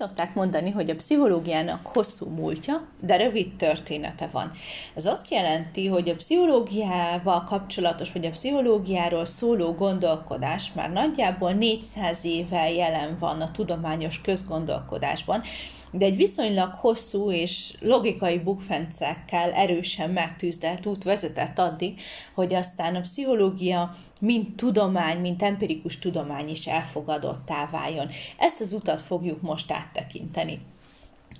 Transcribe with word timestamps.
Szokták 0.00 0.34
mondani, 0.34 0.70
hogy 0.70 0.90
a 0.90 0.94
pszichológiának 0.94 1.86
hosszú 1.86 2.28
múltja, 2.28 2.82
de 3.00 3.16
rövid 3.16 3.56
története 3.56 4.28
van. 4.32 4.52
Ez 4.94 5.06
azt 5.06 5.30
jelenti, 5.30 5.86
hogy 5.86 6.08
a 6.08 6.14
pszichológiával 6.14 7.44
kapcsolatos, 7.44 8.12
vagy 8.12 8.24
a 8.24 8.30
pszichológiáról 8.30 9.24
szóló 9.24 9.72
gondolkodás 9.72 10.72
már 10.72 10.90
nagyjából 10.90 11.52
400 11.52 12.24
éve 12.24 12.70
jelen 12.70 13.16
van 13.18 13.40
a 13.40 13.50
tudományos 13.50 14.20
közgondolkodásban, 14.20 15.42
de 15.90 16.04
egy 16.04 16.16
viszonylag 16.16 16.74
hosszú 16.74 17.32
és 17.32 17.74
logikai 17.80 18.38
bukfencekkel 18.38 19.52
erősen 19.52 20.10
megtűzdelt 20.10 20.86
út 20.86 21.04
vezetett 21.04 21.58
addig, 21.58 22.00
hogy 22.34 22.54
aztán 22.54 22.94
a 22.94 23.00
pszichológia 23.00 23.94
mint 24.20 24.56
tudomány, 24.56 25.20
mint 25.20 25.42
empirikus 25.42 25.98
tudomány 25.98 26.48
is 26.48 26.66
elfogadottá 26.66 27.68
váljon. 27.70 28.08
Ezt 28.38 28.60
az 28.60 28.72
utat 28.72 29.00
fogjuk 29.00 29.40
most 29.40 29.72
áttekinteni. 29.72 30.58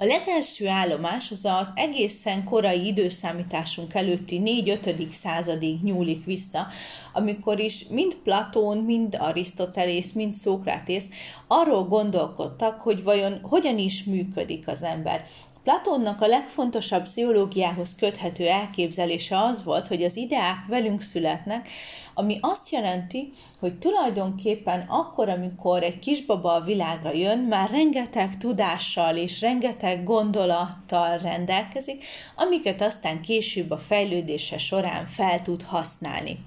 A 0.00 0.04
legelső 0.04 0.68
állomás 0.68 1.30
az 1.30 1.44
az 1.44 1.72
egészen 1.74 2.44
korai 2.44 2.86
időszámításunk 2.86 3.94
előtti 3.94 4.40
4-5. 4.44 5.10
századig 5.10 5.82
nyúlik 5.82 6.24
vissza, 6.24 6.66
amikor 7.12 7.58
is 7.58 7.86
mind 7.88 8.14
Platón, 8.14 8.78
mind 8.78 9.16
Arisztotelész, 9.18 10.12
mind 10.12 10.32
Szókrátész 10.32 11.08
arról 11.46 11.84
gondolkodtak, 11.84 12.80
hogy 12.80 13.02
vajon 13.02 13.38
hogyan 13.42 13.78
is 13.78 14.04
működik 14.04 14.68
az 14.68 14.82
ember. 14.82 15.24
Platónnak 15.64 16.20
a 16.20 16.26
legfontosabb 16.26 17.02
pszichológiához 17.02 17.94
köthető 17.94 18.48
elképzelése 18.48 19.42
az 19.42 19.64
volt, 19.64 19.86
hogy 19.86 20.02
az 20.02 20.16
ideák 20.16 20.66
velünk 20.68 21.00
születnek, 21.00 21.68
ami 22.14 22.38
azt 22.40 22.70
jelenti, 22.70 23.30
hogy 23.58 23.78
tulajdonképpen 23.78 24.80
akkor, 24.88 25.28
amikor 25.28 25.82
egy 25.82 25.98
kisbaba 25.98 26.52
a 26.52 26.60
világra 26.60 27.12
jön, 27.12 27.38
már 27.38 27.70
rengeteg 27.70 28.36
tudással 28.36 29.16
és 29.16 29.40
rengeteg 29.40 30.04
gondolattal 30.04 31.18
rendelkezik, 31.18 32.04
amiket 32.36 32.82
aztán 32.82 33.20
később 33.20 33.70
a 33.70 33.78
fejlődése 33.78 34.58
során 34.58 35.06
fel 35.06 35.42
tud 35.42 35.62
használni. 35.62 36.38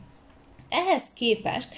Ehhez 0.69 1.03
képest 1.13 1.69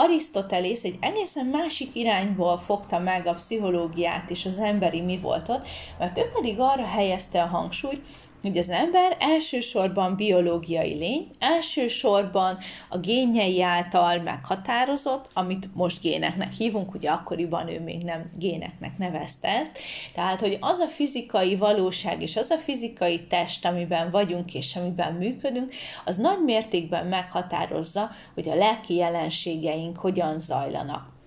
Arisztotelész 0.00 0.84
egy 0.84 0.98
egészen 1.00 1.46
másik 1.46 1.94
irányból 1.94 2.58
fogta 2.58 2.98
meg 2.98 3.26
a 3.26 3.34
pszichológiát 3.34 4.30
és 4.30 4.46
az 4.46 4.58
emberi 4.58 5.00
mi 5.00 5.18
voltot, 5.18 5.68
mert 5.98 6.18
ő 6.18 6.22
pedig 6.34 6.60
arra 6.60 6.86
helyezte 6.86 7.42
a 7.42 7.46
hangsúlyt, 7.46 8.06
hogy 8.42 8.58
az 8.58 8.70
ember 8.70 9.16
elsősorban 9.20 10.16
biológiai 10.16 10.94
lény, 10.94 11.28
elsősorban 11.38 12.58
a 12.88 12.98
génjei 12.98 13.62
által 13.62 14.18
meghatározott, 14.18 15.30
amit 15.34 15.74
most 15.74 16.00
géneknek 16.00 16.52
hívunk, 16.52 16.94
ugye 16.94 17.10
akkoriban 17.10 17.68
ő 17.68 17.80
még 17.80 18.02
nem 18.02 18.30
géneknek 18.36 18.98
nevezte 18.98 19.48
ezt, 19.48 19.78
tehát, 20.14 20.40
hogy 20.40 20.56
az 20.60 20.78
a 20.78 20.86
fizikai 20.86 21.56
valóság 21.56 22.22
és 22.22 22.36
az 22.36 22.50
a 22.50 22.58
fizikai 22.58 23.26
test, 23.26 23.66
amiben 23.66 24.10
vagyunk 24.10 24.54
és 24.54 24.76
amiben 24.76 25.12
működünk, 25.12 25.74
az 26.04 26.16
nagy 26.16 26.44
mértékben 26.44 27.06
meghatározza, 27.06 28.10
hogy 28.34 28.48
a 28.48 28.54
lelki 28.54 28.94
jelenségeink 28.94 29.96
hogyan 29.96 30.38
zajlanak. 30.38 31.17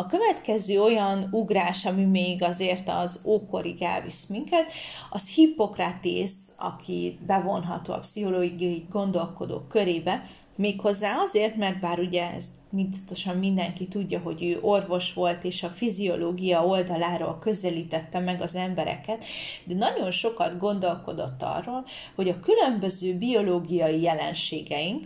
A 0.00 0.06
következő 0.06 0.82
olyan 0.82 1.28
ugrás, 1.30 1.84
ami 1.84 2.04
még 2.04 2.42
azért 2.42 2.88
az 2.88 3.20
ókorig 3.24 3.82
elvisz 3.82 4.26
minket, 4.26 4.72
az 5.10 5.28
Hippokratész, 5.28 6.52
aki 6.56 7.18
bevonható 7.26 7.92
a 7.92 7.98
pszichológiai 7.98 8.86
gondolkodók 8.90 9.68
körébe, 9.68 10.22
méghozzá 10.56 11.16
azért, 11.16 11.56
mert 11.56 11.80
bár 11.80 11.98
ugye 11.98 12.30
ez 12.32 12.50
biztosan 12.70 13.36
mindenki 13.36 13.88
tudja, 13.88 14.20
hogy 14.20 14.44
ő 14.44 14.58
orvos 14.60 15.12
volt, 15.12 15.44
és 15.44 15.62
a 15.62 15.68
fiziológia 15.68 16.66
oldaláról 16.66 17.38
közelítette 17.40 18.18
meg 18.20 18.40
az 18.40 18.54
embereket, 18.54 19.24
de 19.64 19.74
nagyon 19.74 20.10
sokat 20.10 20.58
gondolkodott 20.58 21.42
arról, 21.42 21.84
hogy 22.14 22.28
a 22.28 22.40
különböző 22.40 23.18
biológiai 23.18 24.00
jelenségeink, 24.00 25.04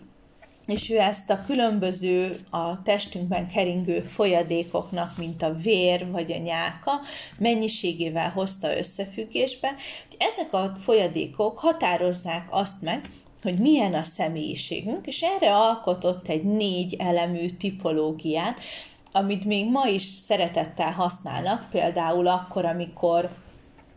és 0.67 0.91
ő 0.91 0.99
ezt 0.99 1.31
a 1.31 1.43
különböző 1.47 2.41
a 2.51 2.83
testünkben 2.83 3.49
keringő 3.49 4.01
folyadékoknak, 4.01 5.17
mint 5.17 5.43
a 5.43 5.55
vér 5.55 6.11
vagy 6.11 6.33
a 6.33 6.39
nyálka 6.39 6.93
mennyiségével 7.39 8.31
hozta 8.31 8.77
összefüggésbe, 8.77 9.75
ezek 10.19 10.53
a 10.53 10.77
folyadékok 10.81 11.59
határozzák 11.59 12.47
azt 12.51 12.83
meg, 12.83 13.09
hogy 13.43 13.59
milyen 13.59 13.95
a 13.95 14.03
személyiségünk, 14.03 15.07
és 15.07 15.23
erre 15.23 15.55
alkotott 15.55 16.29
egy 16.29 16.45
négy 16.45 16.97
elemű 16.99 17.51
tipológiát, 17.51 18.61
amit 19.13 19.45
még 19.45 19.71
ma 19.71 19.87
is 19.87 20.03
szeretettel 20.03 20.93
használnak, 20.93 21.67
például 21.71 22.27
akkor, 22.27 22.65
amikor 22.65 23.31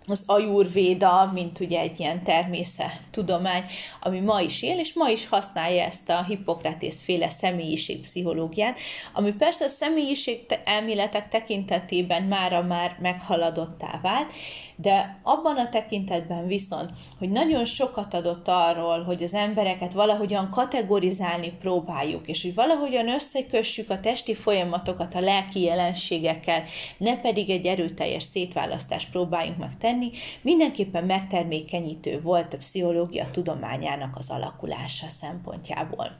az 0.07 0.23
ajurvéda, 0.25 1.31
mint 1.33 1.59
ugye 1.59 1.79
egy 1.79 1.99
ilyen 1.99 2.23
természettudomány, 2.23 3.63
ami 4.01 4.19
ma 4.19 4.41
is 4.41 4.61
él, 4.61 4.79
és 4.79 4.93
ma 4.93 5.09
is 5.09 5.27
használja 5.27 5.83
ezt 5.83 6.09
a 6.09 6.23
Hippokratész 6.23 7.01
féle 7.01 7.29
személyiségpszichológiát, 7.29 8.79
ami 9.13 9.31
persze 9.31 9.65
a 9.65 9.69
személyiség 9.69 10.45
elméletek 10.65 11.29
tekintetében 11.29 12.23
mára 12.23 12.61
már 12.61 12.95
meghaladottá 12.99 13.99
vált, 14.01 14.33
de 14.79 15.19
abban 15.23 15.57
a 15.57 15.69
tekintetben 15.69 16.47
viszont, 16.47 16.89
hogy 17.19 17.29
nagyon 17.29 17.65
sokat 17.65 18.13
adott 18.13 18.47
arról, 18.47 19.03
hogy 19.03 19.23
az 19.23 19.33
embereket 19.33 19.93
valahogyan 19.93 20.49
kategorizálni 20.49 21.51
próbáljuk, 21.59 22.27
és 22.27 22.41
hogy 22.41 22.55
valahogyan 22.55 23.09
összekössük 23.09 23.89
a 23.89 23.99
testi 23.99 24.35
folyamatokat 24.35 25.15
a 25.15 25.19
lelki 25.19 25.61
jelenségekkel, 25.61 26.63
ne 26.97 27.17
pedig 27.17 27.49
egy 27.49 27.65
erőteljes 27.65 28.23
szétválasztást 28.23 29.09
próbáljunk 29.11 29.57
meg 29.57 29.77
tenni, 29.77 29.95
tenni, 29.97 30.11
mindenképpen 30.41 31.03
megtermékenyítő 31.03 32.21
volt 32.21 32.53
a 32.53 32.57
pszichológia 32.57 33.31
tudományának 33.31 34.15
az 34.17 34.29
alakulása 34.29 35.09
szempontjából. 35.09 36.11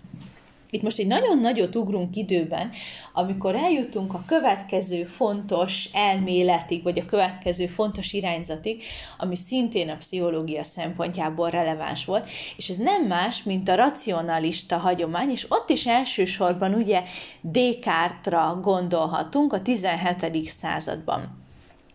Itt 0.70 0.82
most 0.82 1.00
egy 1.00 1.08
nagyon 1.08 1.40
nagyot 1.40 1.76
ugrunk 1.76 2.16
időben, 2.16 2.72
amikor 3.14 3.56
eljutunk 3.56 4.14
a 4.14 4.24
következő 4.26 5.04
fontos 5.04 5.90
elméletig, 5.94 6.84
vagy 6.84 7.00
a 7.00 7.06
következő 7.06 7.68
fontos 7.68 8.14
irányzatig, 8.14 8.84
ami 9.18 9.36
szintén 9.36 9.90
a 9.90 9.98
pszichológia 9.98 10.64
szempontjából 10.64 11.50
releváns 11.50 12.06
volt, 12.06 12.28
és 12.58 12.70
ez 12.70 12.78
nem 12.78 13.06
más, 13.06 13.44
mint 13.44 13.70
a 13.70 13.76
racionalista 13.76 14.78
hagyomány, 14.78 15.30
és 15.30 15.46
ott 15.50 15.70
is 15.70 15.86
elsősorban 15.86 16.74
ugye 16.74 17.04
Descartes-ra 17.42 18.60
gondolhatunk 18.62 19.54
a 19.54 19.62
17. 19.62 20.50
században. 20.50 21.47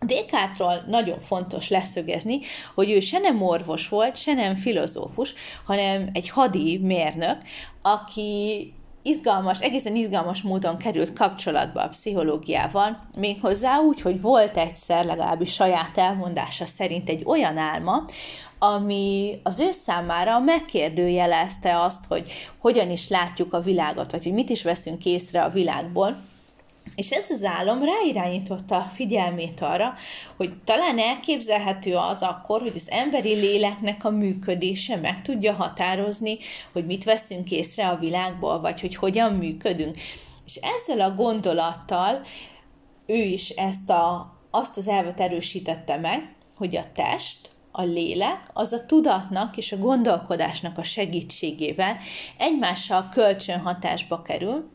Descartesról 0.07 0.83
nagyon 0.87 1.21
fontos 1.21 1.69
leszögezni, 1.69 2.41
hogy 2.75 2.91
ő 2.91 3.01
se 3.01 3.19
nem 3.19 3.43
orvos 3.43 3.89
volt, 3.89 4.17
se 4.17 4.33
nem 4.33 4.57
filozófus, 4.57 5.35
hanem 5.67 6.09
egy 6.13 6.29
hadi 6.29 6.79
mérnök, 6.79 7.37
aki 7.83 8.73
izgalmas, 9.03 9.61
egészen 9.61 9.97
izgalmas 9.97 10.43
módon 10.43 10.77
került 10.77 11.13
kapcsolatba 11.13 11.83
a 11.83 11.89
pszichológiával, 11.89 13.09
méghozzá 13.17 13.79
úgy, 13.79 14.01
hogy 14.01 14.21
volt 14.21 14.57
egyszer, 14.57 15.05
legalábbis 15.05 15.53
saját 15.53 15.99
elmondása 15.99 16.67
szerint 16.67 17.09
egy 17.09 17.23
olyan 17.25 17.57
álma, 17.57 18.05
ami 18.59 19.41
az 19.43 19.61
ő 19.61 19.73
számára 19.73 20.39
megkérdőjelezte 20.39 21.81
azt, 21.81 22.05
hogy 22.09 22.33
hogyan 22.59 22.91
is 22.91 23.09
látjuk 23.09 23.55
a 23.55 23.61
világot, 23.61 24.11
vagy 24.11 24.23
hogy 24.23 24.33
mit 24.33 24.51
is 24.51 24.63
veszünk 24.63 25.05
észre 25.05 25.43
a 25.43 25.51
világból, 25.51 26.17
és 26.95 27.11
ez 27.11 27.31
az 27.31 27.45
álom 27.45 27.85
ráirányította 27.85 28.77
a 28.77 28.91
figyelmét 28.95 29.61
arra, 29.61 29.95
hogy 30.37 30.53
talán 30.65 30.99
elképzelhető 30.99 31.97
az 31.97 32.23
akkor, 32.23 32.61
hogy 32.61 32.73
az 32.75 32.91
emberi 32.91 33.35
léleknek 33.35 34.05
a 34.05 34.11
működése 34.11 34.97
meg 34.97 35.23
tudja 35.23 35.53
határozni, 35.53 36.39
hogy 36.73 36.87
mit 36.87 37.05
veszünk 37.05 37.51
észre 37.51 37.89
a 37.89 37.99
világból, 37.99 38.61
vagy 38.61 38.81
hogy 38.81 38.95
hogyan 38.95 39.33
működünk. 39.33 39.97
És 40.47 40.55
ezzel 40.55 41.01
a 41.01 41.15
gondolattal 41.15 42.23
ő 43.07 43.23
is 43.23 43.49
ezt 43.49 43.91
a, 43.91 44.33
azt 44.51 44.77
az 44.77 44.89
elvet 44.89 45.21
erősítette 45.21 45.97
meg, 45.97 46.35
hogy 46.57 46.77
a 46.77 46.85
test, 46.95 47.51
a 47.73 47.83
lélek 47.83 48.51
az 48.53 48.73
a 48.73 48.87
tudatnak 48.87 49.57
és 49.57 49.73
a 49.73 49.79
gondolkodásnak 49.79 50.79
a 50.79 50.83
segítségével 50.83 51.97
egymással 52.39 53.09
kölcsönhatásba 53.13 54.23
kerül, 54.23 54.71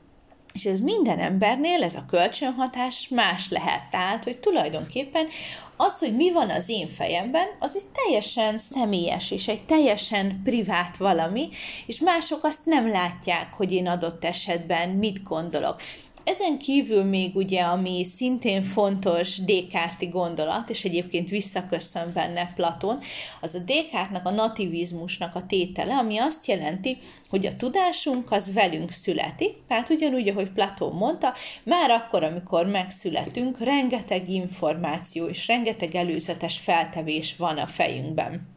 és 0.58 0.66
ez 0.66 0.80
minden 0.80 1.20
embernél, 1.20 1.84
ez 1.84 1.96
a 1.96 2.06
kölcsönhatás 2.10 3.08
más 3.10 3.50
lehet. 3.50 3.90
Tehát, 3.92 4.24
hogy 4.24 4.38
tulajdonképpen 4.38 5.28
az, 5.76 6.00
hogy 6.00 6.16
mi 6.16 6.32
van 6.32 6.50
az 6.50 6.70
én 6.70 6.90
fejemben, 6.90 7.48
az 7.60 7.76
egy 7.76 7.86
teljesen 8.04 8.58
személyes 8.58 9.32
és 9.32 9.48
egy 9.48 9.64
teljesen 9.64 10.42
privát 10.44 10.98
valami, 10.98 11.50
és 11.86 12.00
mások 12.00 12.44
azt 12.44 12.66
nem 12.66 12.90
látják, 12.90 13.54
hogy 13.54 13.72
én 13.72 13.88
adott 13.88 14.26
esetben 14.26 14.90
mit 14.90 15.24
gondolok. 15.24 15.82
Ezen 16.28 16.58
kívül 16.58 17.04
még 17.04 17.36
ugye, 17.36 17.62
ami 17.62 18.04
szintén 18.04 18.64
fontos 18.64 19.38
Descartes 19.38 20.10
gondolat, 20.10 20.70
és 20.70 20.84
egyébként 20.84 21.30
visszaköszön 21.30 22.12
benne 22.14 22.52
Platon, 22.56 23.00
az 23.42 23.56
a 23.56 23.60
Descartesnak 23.60 24.26
a 24.26 24.30
nativizmusnak 24.30 25.36
a 25.36 25.46
tétele, 25.46 25.94
ami 25.94 26.18
azt 26.18 26.46
jelenti, 26.46 26.98
hogy 27.30 27.46
a 27.46 27.56
tudásunk 27.56 28.32
az 28.32 28.54
velünk 28.54 28.92
születik, 28.92 29.54
tehát 29.68 29.90
ugyanúgy, 29.90 30.28
ahogy 30.28 30.50
Platón 30.50 30.96
mondta, 30.96 31.34
már 31.64 31.90
akkor, 31.90 32.24
amikor 32.24 32.66
megszületünk, 32.66 33.60
rengeteg 33.60 34.30
információ 34.30 35.26
és 35.26 35.48
rengeteg 35.48 35.96
előzetes 35.96 36.58
feltevés 36.58 37.36
van 37.36 37.58
a 37.58 37.68
fejünkben. 37.68 38.57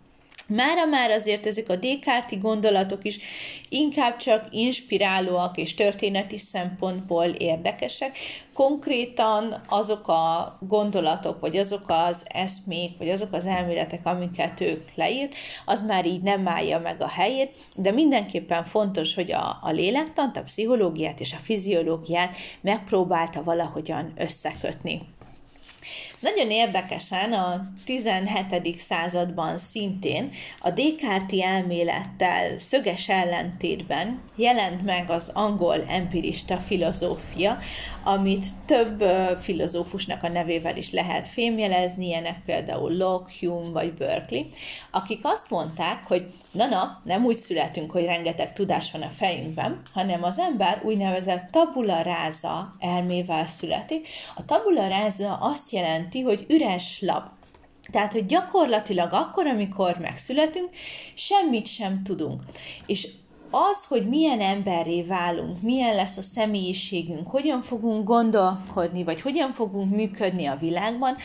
Mára 0.55 0.85
már 0.87 1.11
azért 1.11 1.47
ezek 1.47 1.69
a 1.69 1.76
Descartes 1.76 2.41
gondolatok 2.41 3.05
is 3.05 3.19
inkább 3.69 4.17
csak 4.17 4.47
inspirálóak 4.50 5.56
és 5.56 5.75
történeti 5.75 6.38
szempontból 6.38 7.25
érdekesek. 7.25 8.17
Konkrétan 8.52 9.61
azok 9.69 10.08
a 10.08 10.56
gondolatok, 10.61 11.41
vagy 11.41 11.56
azok 11.56 11.85
az 11.87 12.25
eszmék, 12.29 12.99
vagy 12.99 13.08
azok 13.08 13.32
az 13.32 13.47
elméletek, 13.47 14.06
amiket 14.06 14.61
ők 14.61 14.94
leírt, 14.94 15.35
az 15.64 15.81
már 15.87 16.06
így 16.06 16.23
nem 16.23 16.49
állja 16.49 16.79
meg 16.79 17.02
a 17.02 17.08
helyét, 17.08 17.50
de 17.75 17.91
mindenképpen 17.91 18.64
fontos, 18.64 19.14
hogy 19.14 19.32
a, 19.32 19.58
a 19.62 19.70
lélektant, 19.70 20.37
a 20.37 20.43
pszichológiát 20.43 21.20
és 21.20 21.32
a 21.32 21.43
fiziológiát 21.43 22.37
megpróbálta 22.61 23.43
valahogyan 23.43 24.12
összekötni. 24.17 25.00
Nagyon 26.21 26.51
érdekesen 26.51 27.33
a 27.33 27.61
17. 27.85 28.79
században 28.79 29.59
szintén 29.59 30.31
a 30.59 30.71
Descartes 30.71 31.41
elmélettel 31.41 32.59
szöges 32.59 33.09
ellentétben 33.09 34.23
jelent 34.37 34.85
meg 34.85 35.11
az 35.11 35.31
angol 35.35 35.85
empirista 35.89 36.57
filozófia, 36.57 37.59
amit 38.05 38.47
több 38.67 39.05
filozófusnak 39.41 40.23
a 40.23 40.29
nevével 40.29 40.77
is 40.77 40.91
lehet 40.91 41.27
fémjelezni, 41.27 42.07
ilyenek 42.07 42.41
például 42.45 42.97
Locke, 42.97 43.33
Hume 43.41 43.71
vagy 43.71 43.93
Berkeley, 43.93 44.45
akik 44.91 45.21
azt 45.23 45.51
mondták, 45.51 46.03
hogy 46.05 46.27
na-na, 46.53 47.01
nem 47.05 47.25
úgy 47.25 47.37
születünk, 47.37 47.91
hogy 47.91 48.05
rengeteg 48.05 48.53
tudás 48.53 48.91
van 48.91 49.03
a 49.03 49.07
fejünkben, 49.07 49.81
hanem 49.93 50.23
az 50.23 50.39
ember 50.39 50.81
úgynevezett 50.85 51.51
tabula 51.51 52.03
rasa 52.03 52.75
elmével 52.79 53.47
születik. 53.47 54.09
A 54.37 54.45
tabula 54.45 54.89
rasa 54.89 55.35
azt 55.35 55.71
jelenti, 55.71 56.10
hogy 56.19 56.47
üres 56.49 57.01
lap. 57.01 57.29
Tehát, 57.91 58.12
hogy 58.12 58.27
gyakorlatilag 58.27 59.12
akkor, 59.12 59.47
amikor 59.47 59.97
megszületünk, 60.01 60.69
semmit 61.15 61.67
sem 61.67 62.03
tudunk. 62.03 62.43
És 62.87 63.09
az, 63.51 63.85
hogy 63.85 64.09
milyen 64.09 64.41
emberré 64.41 65.03
válunk, 65.03 65.62
milyen 65.62 65.95
lesz 65.95 66.17
a 66.17 66.23
személyiségünk, 66.23 67.27
hogyan 67.27 67.62
fogunk 67.62 68.05
gondolkodni, 68.05 69.05
vagy 69.05 69.21
hogyan 69.21 69.53
fogunk 69.53 69.95
működni 69.95 70.47
a 70.47 70.57
világban, 70.61 71.17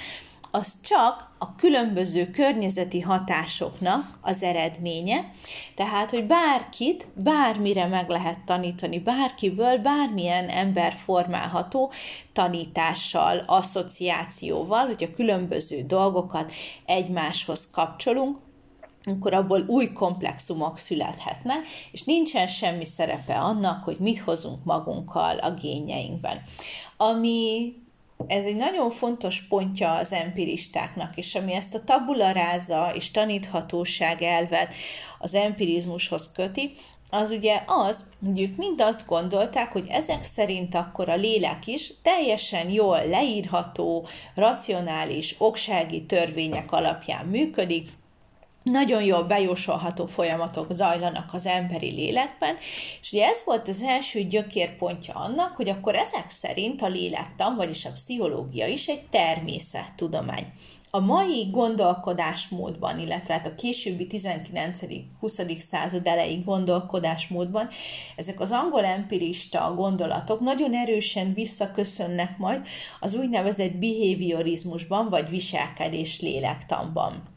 az 0.52 0.76
csak 0.82 1.35
a 1.46 1.56
különböző 1.58 2.30
környezeti 2.30 3.02
hatásoknak 3.02 4.18
az 4.22 4.44
eredménye, 4.44 5.32
tehát, 5.76 6.10
hogy 6.10 6.26
bárkit, 6.26 7.08
bármire 7.16 7.88
meg 7.88 8.10
lehet 8.10 8.40
tanítani, 8.46 9.00
bárkiből, 9.00 9.78
bármilyen 9.78 10.50
ember 10.50 10.94
formálható 10.94 11.92
tanítással, 12.34 13.44
asszociációval, 13.48 14.86
hogy 14.86 15.04
a 15.04 15.16
különböző 15.16 15.82
dolgokat 15.82 16.54
egymáshoz 16.86 17.70
kapcsolunk, 17.72 18.38
akkor 19.04 19.34
abból 19.34 19.64
új 19.68 19.88
komplexumok 19.88 20.78
születhetnek, 20.78 21.66
és 21.92 22.04
nincsen 22.04 22.48
semmi 22.48 22.86
szerepe 22.86 23.36
annak, 23.36 23.84
hogy 23.84 23.98
mit 24.00 24.20
hozunk 24.20 24.64
magunkkal 24.64 25.38
a 25.38 25.52
génjeinkben. 25.52 26.44
Ami 26.98 27.74
ez 28.28 28.46
egy 28.46 28.56
nagyon 28.56 28.92
fontos 28.92 29.42
pontja 29.42 29.94
az 29.94 30.12
empiristáknak, 30.12 31.18
és 31.18 31.36
ami 31.36 31.54
ezt 31.54 31.76
a 31.76 31.84
tabularáza 31.84 32.92
és 32.96 33.12
taníthatóság 33.12 34.22
elvet 34.22 34.74
az 35.20 35.34
empirizmushoz 35.34 36.32
köti, 36.32 36.72
az 37.10 37.32
ugye 37.32 37.64
az, 37.66 38.04
hogy 38.26 38.42
ők 38.42 38.56
mind 38.56 38.82
azt 38.82 39.06
gondolták, 39.06 39.72
hogy 39.72 39.86
ezek 39.90 40.24
szerint 40.24 40.76
akkor 40.76 41.10
a 41.10 41.16
lélek 41.16 41.68
is 41.68 41.94
teljesen 42.02 42.70
jól 42.70 43.08
leírható, 43.08 44.08
racionális, 44.36 45.36
oksági 45.38 46.06
törvények 46.06 46.72
alapján 46.72 47.26
működik, 47.26 47.90
nagyon 48.72 49.04
jól 49.04 49.24
bejósolható 49.24 50.06
folyamatok 50.06 50.72
zajlanak 50.72 51.34
az 51.34 51.46
emberi 51.46 51.92
lélekben, 51.92 52.56
és 53.02 53.12
ugye 53.12 53.26
ez 53.26 53.42
volt 53.46 53.68
az 53.68 53.82
első 53.82 54.22
gyökérpontja 54.22 55.14
annak, 55.14 55.56
hogy 55.56 55.70
akkor 55.70 55.96
ezek 55.96 56.30
szerint 56.30 56.82
a 56.82 56.88
lélektan, 56.88 57.56
vagyis 57.56 57.86
a 57.86 57.92
pszichológia 57.92 58.68
is 58.68 58.88
egy 58.88 59.08
természettudomány. 59.10 60.54
A 60.90 61.00
mai 61.00 61.48
gondolkodásmódban, 61.52 63.00
illetve 63.00 63.34
hát 63.34 63.46
a 63.46 63.56
későbbi 63.56 64.08
19.-20. 64.10 65.58
század 65.58 66.08
elejé 66.08 66.36
gondolkodásmódban 66.46 67.70
ezek 68.16 68.40
az 68.40 68.52
angol 68.52 68.86
empirista 68.86 69.74
gondolatok 69.76 70.40
nagyon 70.40 70.74
erősen 70.74 71.34
visszaköszönnek 71.34 72.38
majd 72.38 72.68
az 73.00 73.14
úgynevezett 73.14 73.76
behaviorizmusban, 73.76 75.10
vagy 75.10 75.30
viselkedés 75.30 76.22
lélektanban. 76.22 77.35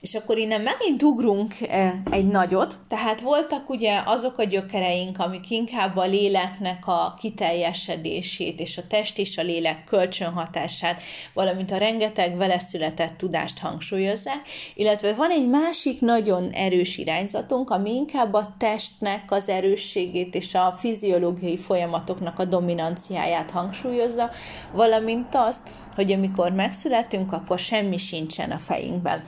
És 0.00 0.14
akkor 0.14 0.38
innen 0.38 0.60
megint 0.60 1.02
ugrunk 1.02 1.54
e, 1.68 2.02
egy 2.10 2.28
nagyot, 2.28 2.78
tehát 2.88 3.20
voltak 3.20 3.68
ugye 3.68 4.02
azok 4.04 4.38
a 4.38 4.44
gyökereink, 4.44 5.18
amik 5.18 5.50
inkább 5.50 5.96
a 5.96 6.04
léleknek 6.04 6.86
a 6.86 7.16
kiteljesedését 7.20 8.60
és 8.60 8.78
a 8.78 8.86
test 8.88 9.18
és 9.18 9.38
a 9.38 9.42
lélek 9.42 9.84
kölcsönhatását, 9.84 11.02
valamint 11.32 11.70
a 11.70 11.76
rengeteg 11.76 12.36
vele 12.36 12.58
született 12.58 13.16
tudást 13.16 13.58
hangsúlyozzák, 13.58 14.48
illetve 14.74 15.14
van 15.14 15.30
egy 15.30 15.48
másik 15.48 16.00
nagyon 16.00 16.50
erős 16.50 16.96
irányzatunk, 16.96 17.70
ami 17.70 17.94
inkább 17.94 18.34
a 18.34 18.54
testnek 18.58 19.30
az 19.30 19.48
erősségét 19.48 20.34
és 20.34 20.54
a 20.54 20.74
fiziológiai 20.78 21.58
folyamatoknak 21.58 22.38
a 22.38 22.44
dominanciáját 22.44 23.50
hangsúlyozza, 23.50 24.30
valamint 24.72 25.34
azt, 25.34 25.68
hogy 25.94 26.12
amikor 26.12 26.52
megszületünk, 26.52 27.32
akkor 27.32 27.58
semmi 27.58 27.96
sincsen 27.96 28.50
a 28.50 28.58
fejünkben. 28.58 29.22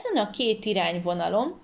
Ezen 0.00 0.24
a 0.24 0.30
két 0.30 0.64
irányvonalon 0.64 1.60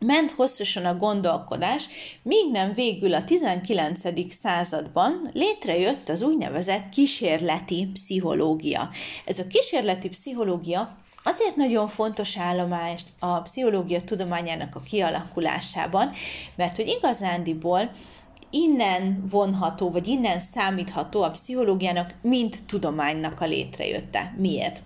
ment 0.00 0.30
hosszasan 0.30 0.84
a 0.84 0.96
gondolkodás, 0.96 1.88
míg 2.22 2.50
nem 2.50 2.74
végül 2.74 3.14
a 3.14 3.24
19. 3.24 4.32
században 4.34 5.30
létrejött 5.32 6.08
az 6.08 6.22
úgynevezett 6.22 6.88
kísérleti 6.88 7.88
pszichológia. 7.92 8.88
Ez 9.24 9.38
a 9.38 9.46
kísérleti 9.46 10.08
pszichológia 10.08 10.96
azért 11.24 11.56
nagyon 11.56 11.88
fontos 11.88 12.38
állomás 12.38 13.02
a 13.18 13.40
pszichológia 13.40 14.02
tudományának 14.02 14.74
a 14.74 14.80
kialakulásában, 14.80 16.12
mert 16.56 16.76
hogy 16.76 16.88
igazándiból 16.88 17.90
innen 18.50 19.26
vonható, 19.30 19.90
vagy 19.90 20.06
innen 20.06 20.40
számítható 20.40 21.22
a 21.22 21.30
pszichológiának, 21.30 22.14
mint 22.22 22.62
tudománynak 22.66 23.40
a 23.40 23.46
létrejötte. 23.46 24.34
Miért? 24.38 24.80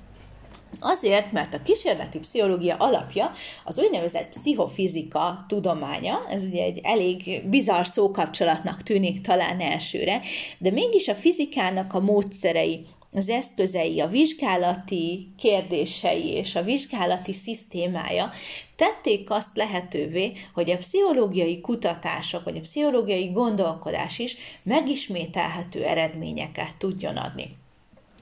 Azért, 0.80 1.32
mert 1.32 1.54
a 1.54 1.62
kísérleti 1.62 2.18
pszichológia 2.18 2.76
alapja 2.76 3.32
az 3.64 3.78
úgynevezett 3.78 4.28
pszichofizika 4.28 5.44
tudománya, 5.48 6.20
ez 6.30 6.46
ugye 6.46 6.62
egy 6.62 6.80
elég 6.82 7.48
bizarr 7.48 7.84
szókapcsolatnak 7.84 8.82
tűnik 8.82 9.20
talán 9.20 9.60
elsőre, 9.60 10.20
de 10.58 10.70
mégis 10.70 11.08
a 11.08 11.14
fizikának 11.14 11.94
a 11.94 12.00
módszerei, 12.00 12.84
az 13.14 13.28
eszközei, 13.28 14.00
a 14.00 14.06
vizsgálati 14.06 15.32
kérdései 15.38 16.26
és 16.26 16.54
a 16.54 16.62
vizsgálati 16.62 17.32
szisztémája 17.32 18.30
tették 18.76 19.30
azt 19.30 19.56
lehetővé, 19.56 20.32
hogy 20.54 20.70
a 20.70 20.76
pszichológiai 20.76 21.60
kutatások, 21.60 22.44
vagy 22.44 22.56
a 22.56 22.60
pszichológiai 22.60 23.26
gondolkodás 23.26 24.18
is 24.18 24.36
megismételhető 24.62 25.84
eredményeket 25.84 26.76
tudjon 26.76 27.16
adni. 27.16 27.61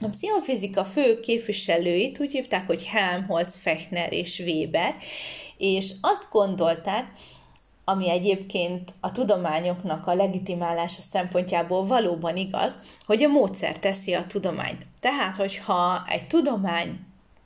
A 0.03 0.09
pszichofizika 0.09 0.85
fő 0.85 1.21
képviselőit 1.21 2.21
úgy 2.21 2.31
hívták, 2.31 2.67
hogy 2.67 2.85
Helmholtz, 2.85 3.57
Fechner 3.57 4.13
és 4.13 4.39
Weber, 4.39 4.95
és 5.57 5.93
azt 6.01 6.27
gondolták, 6.31 7.13
ami 7.85 8.11
egyébként 8.11 8.93
a 9.01 9.13
tudományoknak 9.13 10.07
a 10.07 10.15
legitimálása 10.15 11.01
szempontjából 11.01 11.87
valóban 11.87 12.37
igaz, 12.37 12.75
hogy 13.07 13.23
a 13.23 13.29
módszer 13.29 13.79
teszi 13.79 14.15
a 14.15 14.27
tudományt. 14.27 14.87
Tehát, 15.01 15.37
hogyha 15.37 16.05
egy 16.09 16.27
tudomány 16.27 16.99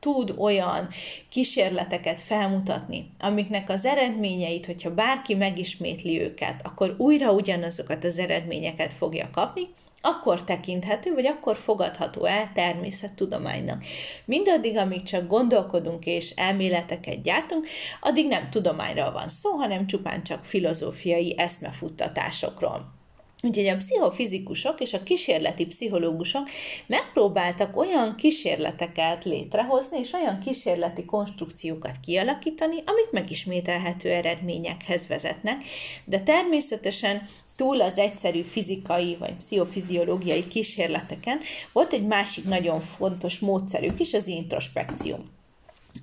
tud 0.05 0.35
olyan 0.39 0.89
kísérleteket 1.29 2.21
felmutatni, 2.21 3.11
amiknek 3.19 3.69
az 3.71 3.85
eredményeit, 3.85 4.67
hogyha 4.67 4.95
bárki 4.95 5.35
megismétli 5.35 6.21
őket, 6.21 6.61
akkor 6.67 6.95
újra 6.99 7.33
ugyanazokat 7.33 8.05
az 8.05 8.19
eredményeket 8.19 8.93
fogja 8.93 9.29
kapni, 9.33 9.63
akkor 10.01 10.45
tekinthető, 10.45 11.15
vagy 11.15 11.27
akkor 11.27 11.57
fogadható 11.57 12.25
el 12.25 12.51
természettudománynak. 12.55 13.85
Mindaddig, 14.25 14.77
amíg 14.77 15.03
csak 15.03 15.27
gondolkodunk 15.27 16.07
és 16.07 16.31
elméleteket 16.31 17.23
gyártunk, 17.23 17.67
addig 18.01 18.27
nem 18.27 18.51
tudományról 18.51 19.13
van 19.13 19.29
szó, 19.29 19.51
hanem 19.51 19.87
csupán 19.87 20.23
csak 20.23 20.45
filozófiai 20.45 21.35
eszmefuttatásokról. 21.39 22.94
Úgyhogy 23.45 23.69
a 23.69 23.77
pszichofizikusok 23.77 24.81
és 24.81 24.93
a 24.93 25.03
kísérleti 25.03 25.67
pszichológusok 25.67 26.49
megpróbáltak 26.87 27.77
olyan 27.77 28.15
kísérleteket 28.15 29.25
létrehozni, 29.25 29.99
és 29.99 30.13
olyan 30.13 30.39
kísérleti 30.39 31.05
konstrukciókat 31.05 31.97
kialakítani, 32.05 32.75
amik 32.87 33.11
megismételhető 33.11 34.11
eredményekhez 34.11 35.07
vezetnek, 35.07 35.65
de 36.05 36.21
természetesen 36.21 37.29
túl 37.57 37.81
az 37.81 37.99
egyszerű 37.99 38.43
fizikai 38.43 39.17
vagy 39.19 39.35
pszichofiziológiai 39.35 40.47
kísérleteken 40.47 41.41
volt 41.73 41.93
egy 41.93 42.07
másik 42.07 42.45
nagyon 42.45 42.81
fontos 42.81 43.39
módszerük 43.39 44.01
is, 44.01 44.15
az 44.15 44.27
introspekció. 44.27 45.19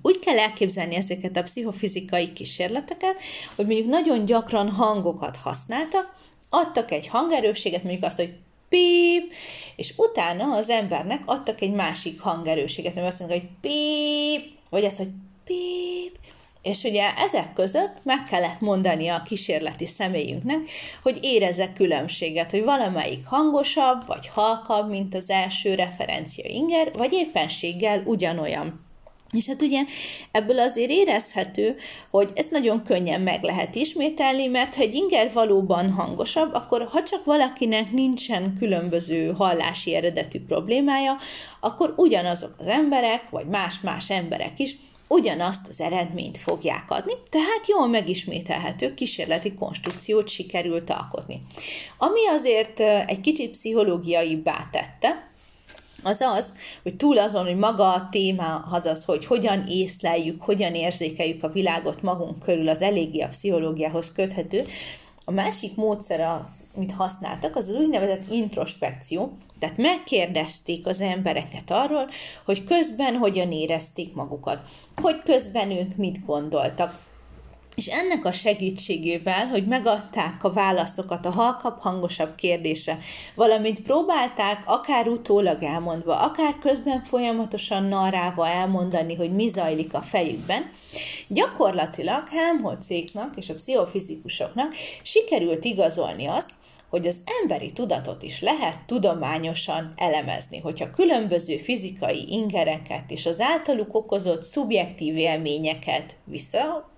Úgy 0.02 0.18
kell 0.18 0.38
elképzelni 0.38 0.94
ezeket 0.94 1.36
a 1.36 1.42
pszichofizikai 1.42 2.32
kísérleteket, 2.32 3.16
hogy 3.54 3.66
mondjuk 3.66 3.88
nagyon 3.88 4.24
gyakran 4.24 4.70
hangokat 4.70 5.36
használtak, 5.36 6.14
adtak 6.52 6.90
egy 6.90 7.06
hangerősséget, 7.06 7.82
mondjuk 7.82 8.04
azt, 8.04 8.16
hogy 8.16 8.34
píp, 8.68 9.32
és 9.76 9.92
utána 9.96 10.56
az 10.56 10.70
embernek 10.70 11.22
adtak 11.26 11.60
egy 11.60 11.72
másik 11.72 12.20
hangerősséget, 12.20 12.94
mert 12.94 13.06
azt 13.06 13.18
mondják, 13.18 13.40
hogy 13.40 13.50
píp, 13.60 14.58
vagy 14.70 14.84
azt, 14.84 14.96
hogy 14.96 15.10
píp, 15.44 16.18
és 16.62 16.82
ugye 16.82 17.14
ezek 17.16 17.52
között 17.52 17.96
meg 18.02 18.24
kellett 18.24 18.60
mondani 18.60 19.08
a 19.08 19.22
kísérleti 19.22 19.86
személyünknek, 19.86 20.70
hogy 21.02 21.18
érezze 21.22 21.72
különbséget, 21.72 22.50
hogy 22.50 22.64
valamelyik 22.64 23.26
hangosabb, 23.26 24.06
vagy 24.06 24.28
halkabb, 24.28 24.88
mint 24.88 25.14
az 25.14 25.30
első 25.30 25.74
referencia 25.74 26.48
inger, 26.48 26.92
vagy 26.92 27.12
éppenséggel 27.12 28.02
ugyanolyan. 28.04 28.91
És 29.32 29.46
hát 29.46 29.62
ugye 29.62 29.84
ebből 30.30 30.58
azért 30.58 30.90
érezhető, 30.90 31.76
hogy 32.10 32.30
ezt 32.34 32.50
nagyon 32.50 32.82
könnyen 32.82 33.20
meg 33.20 33.42
lehet 33.42 33.74
ismételni, 33.74 34.46
mert 34.46 34.74
ha 34.74 34.82
egy 34.82 34.94
inger 34.94 35.32
valóban 35.32 35.90
hangosabb, 35.90 36.54
akkor 36.54 36.88
ha 36.90 37.02
csak 37.02 37.24
valakinek 37.24 37.90
nincsen 37.90 38.54
különböző 38.58 39.32
hallási 39.32 39.94
eredetű 39.94 40.40
problémája, 40.40 41.16
akkor 41.60 41.94
ugyanazok 41.96 42.54
az 42.58 42.66
emberek, 42.66 43.30
vagy 43.30 43.46
más-más 43.46 44.10
emberek 44.10 44.58
is 44.58 44.76
ugyanazt 45.08 45.68
az 45.68 45.80
eredményt 45.80 46.38
fogják 46.38 46.90
adni, 46.90 47.12
tehát 47.30 47.68
jól 47.68 47.88
megismételhető 47.88 48.94
kísérleti 48.94 49.54
konstrukciót 49.54 50.28
sikerült 50.28 50.90
alkotni. 50.90 51.42
Ami 51.98 52.28
azért 52.28 52.80
egy 52.80 53.20
kicsit 53.20 53.50
pszichológiaibbá 53.50 54.68
tette, 54.72 55.31
az 56.02 56.20
az, 56.20 56.54
hogy 56.82 56.96
túl 56.96 57.18
azon, 57.18 57.44
hogy 57.44 57.56
maga 57.56 57.92
a 57.92 58.08
téma 58.10 58.54
az 58.70 58.86
az, 58.86 59.04
hogy 59.04 59.26
hogyan 59.26 59.64
észleljük, 59.68 60.42
hogyan 60.42 60.74
érzékeljük 60.74 61.42
a 61.42 61.48
világot 61.48 62.02
magunk 62.02 62.38
körül, 62.38 62.68
az 62.68 62.80
eléggé 62.80 63.20
a 63.20 63.28
pszichológiához 63.28 64.12
köthető, 64.12 64.64
a 65.24 65.30
másik 65.30 65.76
módszer, 65.76 66.42
amit 66.76 66.92
használtak, 66.92 67.56
az 67.56 67.68
az 67.68 67.76
úgynevezett 67.76 68.30
introspekció, 68.30 69.32
tehát 69.58 69.76
megkérdezték 69.76 70.86
az 70.86 71.00
embereket 71.00 71.70
arról, 71.70 72.08
hogy 72.44 72.64
közben 72.64 73.16
hogyan 73.16 73.52
érezték 73.52 74.14
magukat, 74.14 74.58
hogy 74.96 75.22
közben 75.24 75.70
ők 75.70 75.96
mit 75.96 76.24
gondoltak, 76.24 77.10
és 77.74 77.86
ennek 77.86 78.24
a 78.24 78.32
segítségével, 78.32 79.46
hogy 79.46 79.66
megadták 79.66 80.44
a 80.44 80.52
válaszokat 80.52 81.26
a 81.26 81.30
halkabb, 81.30 81.80
hangosabb 81.80 82.34
kérdése, 82.34 82.98
valamint 83.34 83.82
próbálták 83.82 84.62
akár 84.66 85.08
utólag 85.08 85.62
elmondva, 85.62 86.20
akár 86.20 86.58
közben 86.58 87.02
folyamatosan 87.02 87.84
narrával 87.84 88.46
elmondani, 88.46 89.14
hogy 89.14 89.32
mi 89.32 89.48
zajlik 89.48 89.94
a 89.94 90.00
fejükben, 90.00 90.70
gyakorlatilag 91.28 92.28
Helmholtzéknak 92.28 93.36
és 93.36 93.48
a 93.48 93.54
pszichofizikusoknak 93.54 94.74
sikerült 95.02 95.64
igazolni 95.64 96.26
azt, 96.26 96.50
hogy 96.90 97.06
az 97.06 97.22
emberi 97.42 97.72
tudatot 97.72 98.22
is 98.22 98.40
lehet 98.40 98.78
tudományosan 98.86 99.92
elemezni, 99.96 100.58
hogyha 100.58 100.90
különböző 100.90 101.56
fizikai 101.56 102.24
ingereket 102.28 103.10
és 103.10 103.26
az 103.26 103.40
általuk 103.40 103.94
okozott 103.94 104.42
szubjektív 104.42 105.16
élményeket 105.16 106.16
vissza 106.24 106.91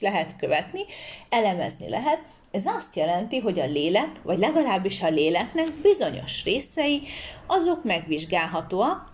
lehet 0.00 0.36
követni, 0.36 0.80
elemezni 1.28 1.88
lehet. 1.88 2.22
Ez 2.50 2.66
azt 2.66 2.96
jelenti, 2.96 3.38
hogy 3.38 3.60
a 3.60 3.66
lélek, 3.66 4.10
vagy 4.22 4.38
legalábbis 4.38 5.02
a 5.02 5.08
léleknek 5.08 5.72
bizonyos 5.82 6.44
részei, 6.44 7.02
azok 7.46 7.84
megvizsgálhatóak, 7.84 9.12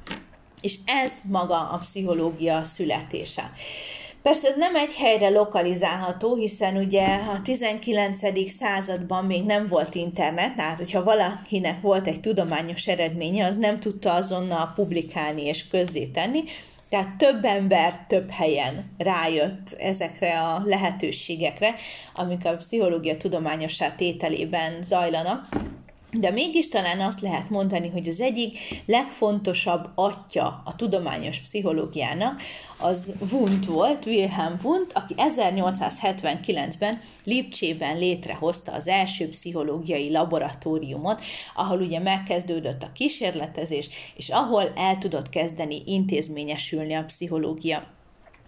és 0.61 0.79
ez 0.85 1.13
maga 1.29 1.69
a 1.71 1.79
pszichológia 1.79 2.65
születése. 2.65 3.51
Persze 4.27 4.49
ez 4.49 4.57
nem 4.57 4.77
egy 4.77 4.95
helyre 4.95 5.29
lokalizálható, 5.29 6.35
hiszen 6.35 6.77
ugye 6.77 7.07
a 7.17 7.43
19. 7.43 8.51
században 8.51 9.25
még 9.25 9.45
nem 9.45 9.67
volt 9.67 9.95
internet, 9.95 10.57
tehát 10.57 10.79
hogyha 10.79 11.05
valakinek 11.05 11.81
volt 11.81 12.07
egy 12.07 12.21
tudományos 12.21 12.87
eredménye, 12.87 13.47
az 13.47 13.57
nem 13.57 13.81
tudta 13.81 14.15
azonnal 14.15 14.73
publikálni 14.75 15.43
és 15.43 15.69
közzétenni, 15.69 16.43
tehát 16.97 17.17
több 17.17 17.45
ember 17.45 18.05
több 18.07 18.31
helyen 18.31 18.85
rájött 18.99 19.77
ezekre 19.79 20.41
a 20.41 20.63
lehetőségekre, 20.65 21.75
amik 22.15 22.45
a 22.45 22.57
pszichológia 22.57 23.17
tudományosá 23.17 23.95
tételében 23.95 24.83
zajlanak, 24.83 25.49
de 26.21 26.31
mégis 26.31 26.69
talán 26.69 27.01
azt 27.01 27.21
lehet 27.21 27.51
mondani, 27.51 27.89
hogy 27.89 28.09
az 28.09 28.21
egyik 28.21 28.59
legfontosabb 28.87 29.91
atya 29.95 30.63
a 30.65 30.77
tudományos 30.77 31.39
pszichológiának 31.39 32.41
az 32.79 33.13
Wundt 33.33 33.67
volt, 33.67 34.07
Wilhelm 34.07 34.61
Wundt, 34.63 34.93
aki 34.93 35.15
1879-ben 35.17 37.01
Lipcsében 37.25 37.99
létrehozta 37.99 38.73
az 38.73 38.89
első 38.89 39.29
pszichológiai 39.29 40.11
laboratóriumot, 40.11 41.23
ahol 41.55 41.81
ugye 41.81 41.99
megkezdődött 41.99 42.83
a 42.83 42.93
kísérletezés, 42.93 43.89
és 44.17 44.29
ahol 44.29 44.73
el 44.77 44.99
tudott 44.99 45.29
kezdeni 45.29 45.83
intézményesülni 45.87 46.95
a 46.95 47.05
pszichológia 47.05 47.96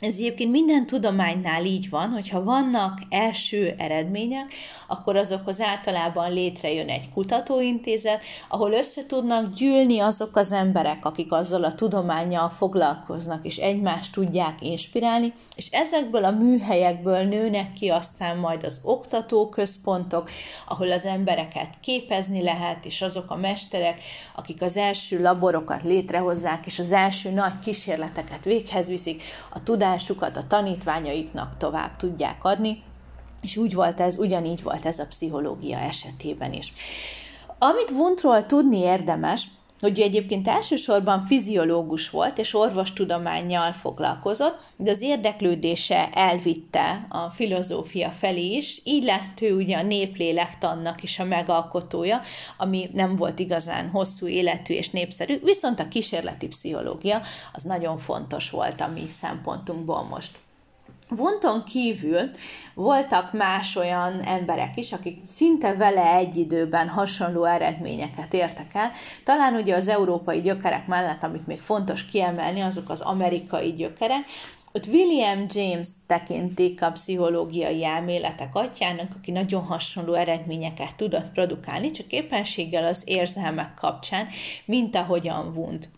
ez 0.00 0.14
egyébként 0.14 0.50
minden 0.50 0.86
tudománynál 0.86 1.64
így 1.64 1.90
van, 1.90 2.08
hogyha 2.08 2.44
vannak 2.44 2.98
első 3.08 3.74
eredmények, 3.78 4.54
akkor 4.86 5.16
azokhoz 5.16 5.60
általában 5.60 6.32
létrejön 6.32 6.88
egy 6.88 7.08
kutatóintézet, 7.14 8.22
ahol 8.48 8.72
össze 8.72 9.06
tudnak 9.06 9.48
gyűlni 9.48 9.98
azok 9.98 10.36
az 10.36 10.52
emberek, 10.52 11.04
akik 11.04 11.32
azzal 11.32 11.64
a 11.64 11.74
tudományjal 11.74 12.48
foglalkoznak, 12.48 13.44
és 13.44 13.56
egymást 13.56 14.12
tudják 14.12 14.60
inspirálni, 14.60 15.32
és 15.56 15.68
ezekből 15.70 16.24
a 16.24 16.30
műhelyekből 16.30 17.22
nőnek 17.22 17.72
ki 17.72 17.88
aztán 17.88 18.36
majd 18.36 18.64
az 18.64 18.80
oktatóközpontok, 18.84 20.30
ahol 20.66 20.90
az 20.90 21.04
embereket 21.04 21.68
képezni 21.80 22.42
lehet, 22.42 22.84
és 22.84 23.02
azok 23.02 23.30
a 23.30 23.36
mesterek, 23.36 24.00
akik 24.34 24.62
az 24.62 24.76
első 24.76 25.22
laborokat 25.22 25.82
létrehozzák, 25.82 26.66
és 26.66 26.78
az 26.78 26.92
első 26.92 27.30
nagy 27.30 27.58
kísérleteket 27.64 28.44
véghez 28.44 28.88
viszik, 28.88 29.22
a 29.50 29.62
tudás 29.62 29.86
tudásukat 29.88 30.36
a 30.36 30.46
tanítványaiknak 30.46 31.56
tovább 31.56 31.96
tudják 31.96 32.44
adni, 32.44 32.82
és 33.40 33.56
úgy 33.56 33.74
volt 33.74 34.00
ez, 34.00 34.18
ugyanígy 34.18 34.62
volt 34.62 34.86
ez 34.86 34.98
a 34.98 35.06
pszichológia 35.06 35.78
esetében 35.78 36.52
is. 36.52 36.72
Amit 37.58 37.90
Wundtról 37.90 38.46
tudni 38.46 38.78
érdemes, 38.78 39.48
hogy 39.80 40.00
egyébként 40.00 40.48
elsősorban 40.48 41.26
fiziológus 41.26 42.10
volt, 42.10 42.38
és 42.38 42.54
orvostudományjal 42.54 43.72
foglalkozott, 43.72 44.58
de 44.76 44.90
az 44.90 45.00
érdeklődése 45.00 46.08
elvitte 46.12 47.06
a 47.08 47.30
filozófia 47.30 48.10
felé 48.10 48.46
is, 48.46 48.80
így 48.84 49.04
lett 49.04 49.40
ő 49.40 49.56
ugye 49.56 49.76
a 49.76 49.82
néplélektannak 49.82 51.02
is 51.02 51.18
a 51.18 51.24
megalkotója, 51.24 52.20
ami 52.56 52.90
nem 52.92 53.16
volt 53.16 53.38
igazán 53.38 53.88
hosszú 53.88 54.26
életű 54.26 54.74
és 54.74 54.90
népszerű, 54.90 55.38
viszont 55.42 55.80
a 55.80 55.88
kísérleti 55.88 56.46
pszichológia 56.46 57.20
az 57.52 57.62
nagyon 57.62 57.98
fontos 57.98 58.50
volt 58.50 58.80
a 58.80 58.88
mi 58.94 59.06
szempontunkból 59.08 60.02
most. 60.02 60.47
Wunton 61.16 61.64
kívül 61.64 62.30
voltak 62.74 63.32
más 63.32 63.76
olyan 63.76 64.20
emberek 64.20 64.76
is, 64.76 64.92
akik 64.92 65.18
szinte 65.26 65.74
vele 65.74 66.14
egy 66.14 66.36
időben 66.36 66.88
hasonló 66.88 67.44
eredményeket 67.44 68.32
értek 68.32 68.74
el. 68.74 68.90
Talán 69.24 69.54
ugye 69.54 69.76
az 69.76 69.88
európai 69.88 70.40
gyökerek 70.40 70.86
mellett, 70.86 71.22
amit 71.22 71.46
még 71.46 71.60
fontos 71.60 72.04
kiemelni, 72.04 72.60
azok 72.60 72.90
az 72.90 73.00
amerikai 73.00 73.72
gyökerek, 73.72 74.24
ott 74.72 74.86
William 74.86 75.46
James 75.48 75.88
tekintik 76.06 76.82
a 76.82 76.92
pszichológiai 76.92 77.84
elméletek 77.84 78.54
atyának, 78.54 79.12
aki 79.16 79.30
nagyon 79.30 79.62
hasonló 79.62 80.14
eredményeket 80.14 80.96
tudott 80.96 81.32
produkálni, 81.32 81.90
csak 81.90 82.12
éppenséggel 82.12 82.84
az 82.84 83.02
érzelmek 83.04 83.74
kapcsán, 83.74 84.26
mint 84.64 84.96
ahogyan 84.96 85.56
Wundt. 85.56 85.88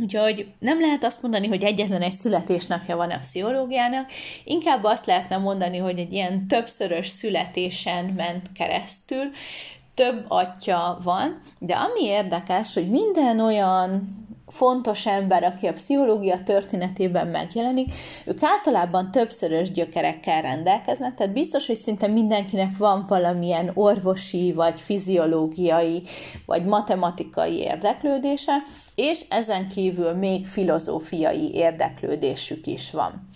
Úgyhogy 0.00 0.52
nem 0.58 0.80
lehet 0.80 1.04
azt 1.04 1.22
mondani, 1.22 1.48
hogy 1.48 1.64
egyetlen 1.64 2.02
egy 2.02 2.12
születésnapja 2.12 2.96
van 2.96 3.10
a 3.10 3.18
pszichológiának, 3.18 4.10
inkább 4.44 4.84
azt 4.84 5.06
lehetne 5.06 5.36
mondani, 5.36 5.78
hogy 5.78 5.98
egy 5.98 6.12
ilyen 6.12 6.46
többszörös 6.48 7.08
születésen 7.08 8.04
ment 8.04 8.52
keresztül, 8.52 9.30
több 9.94 10.24
atya 10.28 10.98
van, 11.02 11.40
de 11.58 11.74
ami 11.74 12.04
érdekes, 12.04 12.74
hogy 12.74 12.90
minden 12.90 13.40
olyan 13.40 14.08
fontos 14.52 15.06
ember, 15.06 15.44
aki 15.44 15.66
a 15.66 15.72
pszichológia 15.72 16.42
történetében 16.42 17.26
megjelenik, 17.26 17.92
ők 18.24 18.42
általában 18.42 19.10
többszörös 19.10 19.70
gyökerekkel 19.70 20.42
rendelkeznek, 20.42 21.14
tehát 21.14 21.32
biztos, 21.32 21.66
hogy 21.66 21.80
szinte 21.80 22.06
mindenkinek 22.06 22.76
van 22.78 23.04
valamilyen 23.08 23.70
orvosi, 23.74 24.52
vagy 24.52 24.80
fiziológiai, 24.80 26.02
vagy 26.46 26.64
matematikai 26.64 27.56
érdeklődése, 27.56 28.56
és 28.94 29.20
ezen 29.28 29.68
kívül 29.68 30.12
még 30.12 30.46
filozófiai 30.46 31.54
érdeklődésük 31.54 32.66
is 32.66 32.90
van. 32.90 33.28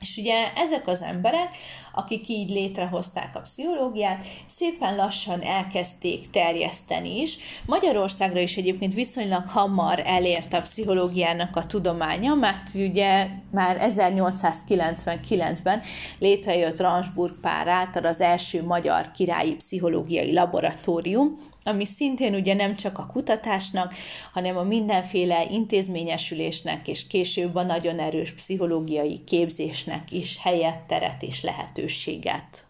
És 0.00 0.16
ugye 0.16 0.52
ezek 0.54 0.86
az 0.86 1.02
emberek, 1.02 1.48
akik 1.94 2.28
így 2.28 2.50
létrehozták 2.50 3.36
a 3.36 3.40
pszichológiát, 3.40 4.24
szépen 4.46 4.96
lassan 4.96 5.42
elkezdték 5.42 6.30
terjeszteni 6.30 7.20
is. 7.20 7.38
Magyarországra 7.66 8.40
is 8.40 8.56
egyébként 8.56 8.94
viszonylag 8.94 9.42
hamar 9.46 10.02
elért 10.04 10.52
a 10.52 10.60
pszichológiának 10.60 11.56
a 11.56 11.66
tudománya, 11.66 12.34
mert 12.34 12.74
ugye 12.74 13.28
már 13.50 13.76
1899-ben 13.80 15.82
létrejött 16.18 16.80
Ransburg 16.80 17.40
pár 17.40 17.68
által 17.68 18.04
az 18.04 18.20
első 18.20 18.64
magyar 18.64 19.10
királyi 19.10 19.54
pszichológiai 19.54 20.32
laboratórium, 20.32 21.38
ami 21.64 21.84
szintén 21.84 22.34
ugye 22.34 22.54
nem 22.54 22.76
csak 22.76 22.98
a 22.98 23.06
kutatásnak, 23.06 23.94
hanem 24.32 24.56
a 24.56 24.62
mindenféle 24.62 25.44
intézményesülésnek 25.50 26.88
és 26.88 27.06
később 27.06 27.54
a 27.54 27.62
nagyon 27.62 27.98
erős 27.98 28.32
pszichológiai 28.32 29.24
képzésnek 29.24 30.12
is 30.12 30.38
helyet, 30.42 30.78
teret 30.78 31.22
és 31.22 31.42
lehetőséget 31.42 31.79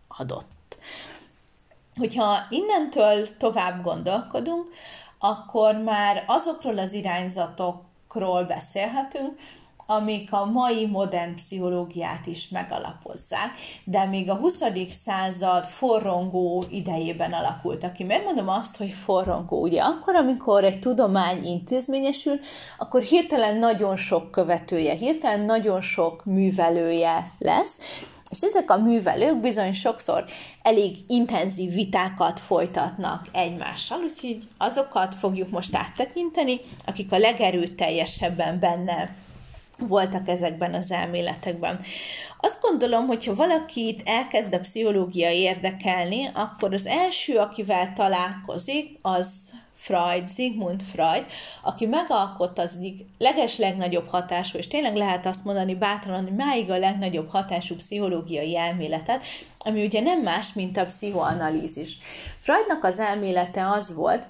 adott. 0.09 0.77
Hogyha 1.97 2.39
innentől 2.51 3.37
tovább 3.37 3.83
gondolkodunk, 3.83 4.69
akkor 5.19 5.75
már 5.75 6.25
azokról 6.27 6.79
az 6.79 6.93
irányzatokról 6.93 8.45
beszélhetünk, 8.45 9.39
amik 9.91 10.33
a 10.33 10.45
mai 10.45 10.87
modern 10.87 11.35
pszichológiát 11.35 12.27
is 12.27 12.49
megalapozzák, 12.49 13.51
de 13.85 14.05
még 14.05 14.31
a 14.31 14.35
20. 14.35 14.63
század 14.91 15.65
forrongó 15.67 16.65
idejében 16.71 17.33
alakultak 17.33 17.93
ki. 17.93 18.05
Miért 18.05 18.25
mondom 18.25 18.49
azt, 18.49 18.77
hogy 18.77 18.91
forrongó? 18.91 19.61
Ugye 19.61 19.83
akkor, 19.83 20.15
amikor 20.15 20.65
egy 20.65 20.79
tudomány 20.79 21.45
intézményesül, 21.45 22.39
akkor 22.79 23.03
hirtelen 23.03 23.57
nagyon 23.57 23.97
sok 23.97 24.31
követője, 24.31 24.95
hirtelen 24.95 25.41
nagyon 25.41 25.81
sok 25.81 26.25
művelője 26.25 27.31
lesz, 27.39 27.77
és 28.31 28.41
ezek 28.41 28.71
a 28.71 28.79
művelők 28.79 29.41
bizony 29.41 29.73
sokszor 29.73 30.25
elég 30.63 30.97
intenzív 31.09 31.73
vitákat 31.73 32.41
folytatnak 32.41 33.27
egymással, 33.33 33.99
úgyhogy 33.99 34.49
azokat 34.59 35.15
fogjuk 35.15 35.51
most 35.51 35.77
áttekinteni, 35.77 36.61
akik 36.87 37.13
a 37.13 37.19
legerőteljesebben 37.19 38.59
benne 38.59 39.15
voltak 39.79 40.29
ezekben 40.29 40.75
az 40.75 40.91
elméletekben. 40.91 41.81
Azt 42.41 42.61
gondolom, 42.61 43.07
hogyha 43.07 43.35
valakit 43.35 44.03
elkezd 44.05 44.55
a 44.55 44.59
pszichológia 44.59 45.31
érdekelni, 45.31 46.31
akkor 46.35 46.75
az 46.75 46.87
első, 46.87 47.37
akivel 47.37 47.93
találkozik, 47.93 48.99
az 49.03 49.53
Freud, 49.81 50.29
Sigmund 50.29 50.83
Freud, 50.83 51.27
aki 51.63 51.87
megalkotta 51.87 52.63
az 52.63 52.77
egyik 52.77 53.05
leges 53.19 53.59
legnagyobb 53.59 54.09
hatású, 54.09 54.59
és 54.59 54.69
tényleg 54.69 54.97
lehet 54.97 55.27
azt 55.27 55.45
mondani 55.45 55.75
bátran, 55.75 56.23
hogy 56.23 56.35
máig 56.35 56.71
a 56.71 56.79
legnagyobb 56.79 57.31
hatású 57.31 57.75
pszichológiai 57.75 58.57
elméletet, 58.57 59.23
ami 59.59 59.85
ugye 59.85 60.01
nem 60.01 60.21
más, 60.21 60.53
mint 60.53 60.77
a 60.77 60.87
pszichoanalízis. 60.87 61.97
Freudnak 62.41 62.85
az 62.85 62.99
elmélete 62.99 63.71
az 63.71 63.95
volt, 63.95 64.23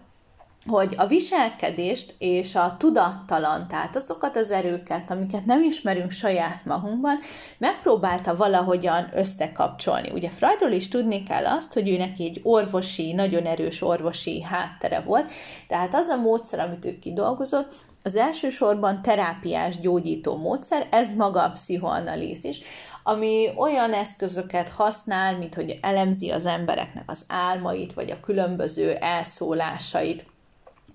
hogy 0.66 0.94
a 0.96 1.06
viselkedést 1.06 2.14
és 2.18 2.54
a 2.54 2.76
tudattalan, 2.78 3.68
tehát 3.68 3.96
azokat 3.96 4.36
az 4.36 4.50
erőket, 4.50 5.10
amiket 5.10 5.44
nem 5.44 5.62
ismerünk 5.62 6.10
saját 6.10 6.64
magunkban, 6.64 7.18
megpróbálta 7.58 8.36
valahogyan 8.36 9.08
összekapcsolni. 9.14 10.10
Ugye 10.10 10.28
Freudról 10.28 10.70
is 10.70 10.88
tudni 10.88 11.22
kell 11.22 11.46
azt, 11.46 11.72
hogy 11.72 11.88
ő 11.88 11.96
neki 11.96 12.24
egy 12.24 12.40
orvosi, 12.42 13.12
nagyon 13.12 13.46
erős 13.46 13.82
orvosi 13.82 14.42
háttere 14.42 15.00
volt, 15.00 15.30
tehát 15.68 15.94
az 15.94 16.06
a 16.06 16.16
módszer, 16.16 16.60
amit 16.60 16.84
ő 16.84 16.98
kidolgozott, 16.98 17.72
az 18.02 18.16
elsősorban 18.16 19.02
terápiás 19.02 19.80
gyógyító 19.80 20.36
módszer, 20.36 20.86
ez 20.90 21.10
maga 21.16 21.42
a 21.42 21.50
pszichoanalízis, 21.50 22.60
ami 23.02 23.48
olyan 23.56 23.92
eszközöket 23.92 24.68
használ, 24.68 25.38
mint 25.38 25.54
hogy 25.54 25.78
elemzi 25.82 26.30
az 26.30 26.46
embereknek 26.46 27.04
az 27.06 27.24
álmait, 27.28 27.92
vagy 27.92 28.10
a 28.10 28.20
különböző 28.20 28.92
elszólásait, 28.92 30.24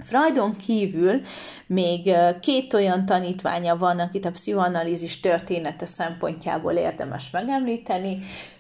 Freudon 0.04 0.52
kívül 0.52 1.22
még 1.68 2.14
két 2.42 2.74
olyan 2.74 3.06
tanítványa 3.06 3.78
van, 3.78 4.00
akit 4.00 4.26
a 4.26 4.32
pszichoanalízis 4.32 5.20
története 5.20 5.86
szempontjából 5.86 6.74
érdemes 6.74 7.30
megemlíteni. 7.30 8.20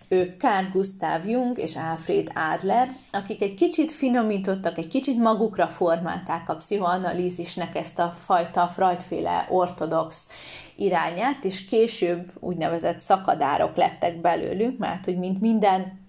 Ők 0.09 0.39
Carl 0.39 0.65
Gustav 0.71 1.27
Jung 1.27 1.57
és 1.57 1.75
Alfred 1.75 2.31
Adler, 2.53 2.87
akik 3.11 3.41
egy 3.41 3.53
kicsit 3.53 3.91
finomítottak, 3.91 4.77
egy 4.77 4.87
kicsit 4.87 5.17
magukra 5.17 5.67
formálták 5.67 6.49
a 6.49 6.55
pszichoanalízisnek 6.55 7.75
ezt 7.75 7.99
a 7.99 8.15
fajta 8.19 8.67
Freudféle 8.67 9.47
ortodox 9.49 10.27
irányát, 10.75 11.43
és 11.43 11.65
később 11.65 12.31
úgynevezett 12.39 12.99
szakadárok 12.99 13.75
lettek 13.75 14.21
belőlünk, 14.21 14.77
mert 14.77 15.05
hogy 15.05 15.17
mint 15.17 15.41
minden 15.41 16.04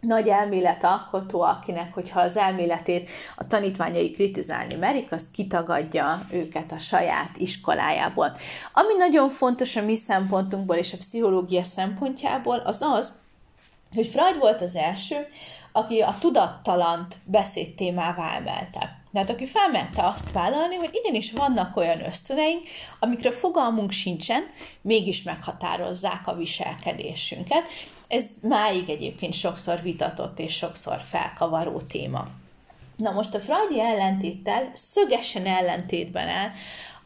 nagy 0.00 0.28
elmélet 0.28 0.84
alkotó, 0.84 1.42
akinek, 1.42 1.94
hogyha 1.94 2.20
az 2.20 2.36
elméletét 2.36 3.08
a 3.36 3.46
tanítványai 3.46 4.10
kritizálni 4.10 4.74
merik, 4.74 5.12
azt 5.12 5.30
kitagadja 5.30 6.20
őket 6.32 6.72
a 6.72 6.78
saját 6.78 7.30
iskolájából. 7.36 8.36
Ami 8.72 8.94
nagyon 8.98 9.28
fontos 9.28 9.76
a 9.76 9.82
mi 9.82 9.96
szempontunkból 9.96 10.76
és 10.76 10.92
a 10.92 10.96
pszichológia 10.96 11.62
szempontjából, 11.62 12.58
az 12.58 12.82
az, 12.82 13.12
hogy 13.94 14.06
Freud 14.06 14.38
volt 14.38 14.60
az 14.60 14.76
első, 14.76 15.16
aki 15.72 16.00
a 16.00 16.14
tudattalant 16.20 17.16
beszédtémává 17.24 18.36
emelte. 18.36 18.99
Tehát 19.12 19.30
aki 19.30 19.46
felmente 19.46 20.02
azt 20.02 20.32
vállalni, 20.32 20.74
hogy 20.74 20.90
igenis 20.92 21.32
vannak 21.32 21.76
olyan 21.76 22.04
ösztöneink, 22.04 22.62
amikre 22.98 23.30
fogalmunk 23.30 23.90
sincsen, 23.90 24.42
mégis 24.82 25.22
meghatározzák 25.22 26.26
a 26.26 26.34
viselkedésünket. 26.34 27.68
Ez 28.08 28.26
máig 28.42 28.88
egyébként 28.88 29.34
sokszor 29.34 29.82
vitatott 29.82 30.38
és 30.38 30.54
sokszor 30.54 31.00
felkavaró 31.04 31.80
téma. 31.80 32.26
Na 32.96 33.10
most 33.10 33.34
a 33.34 33.40
Freudi 33.40 33.80
ellentéttel 33.80 34.70
szögesen 34.74 35.46
ellentétben 35.46 36.28
áll 36.28 36.50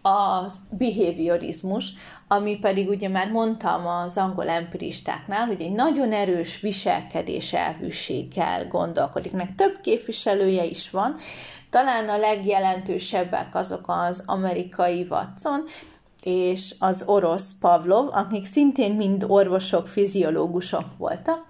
a 0.05 0.53
behaviorizmus, 0.71 1.93
ami 2.29 2.59
pedig 2.59 2.89
ugye 2.89 3.09
már 3.09 3.31
mondtam 3.31 3.87
az 3.87 4.17
angol 4.17 4.49
empiristáknál, 4.49 5.47
hogy 5.47 5.61
egy 5.61 5.73
nagyon 5.73 6.13
erős 6.13 6.61
viselkedés 6.61 7.53
elvűséggel 7.53 8.67
gondolkodik. 8.67 9.33
Nek 9.33 9.55
több 9.55 9.81
képviselője 9.81 10.65
is 10.65 10.91
van, 10.91 11.17
talán 11.75 12.09
a 12.09 12.17
legjelentősebbek 12.17 13.55
azok 13.55 13.85
az 13.87 14.23
amerikai 14.27 15.07
Watson, 15.11 15.65
és 16.23 16.75
az 16.79 17.03
orosz 17.07 17.53
Pavlov, 17.61 18.09
akik 18.13 18.47
szintén 18.47 18.95
mind 18.95 19.25
orvosok, 19.29 19.89
fiziológusok 19.89 20.85
voltak, 20.99 21.47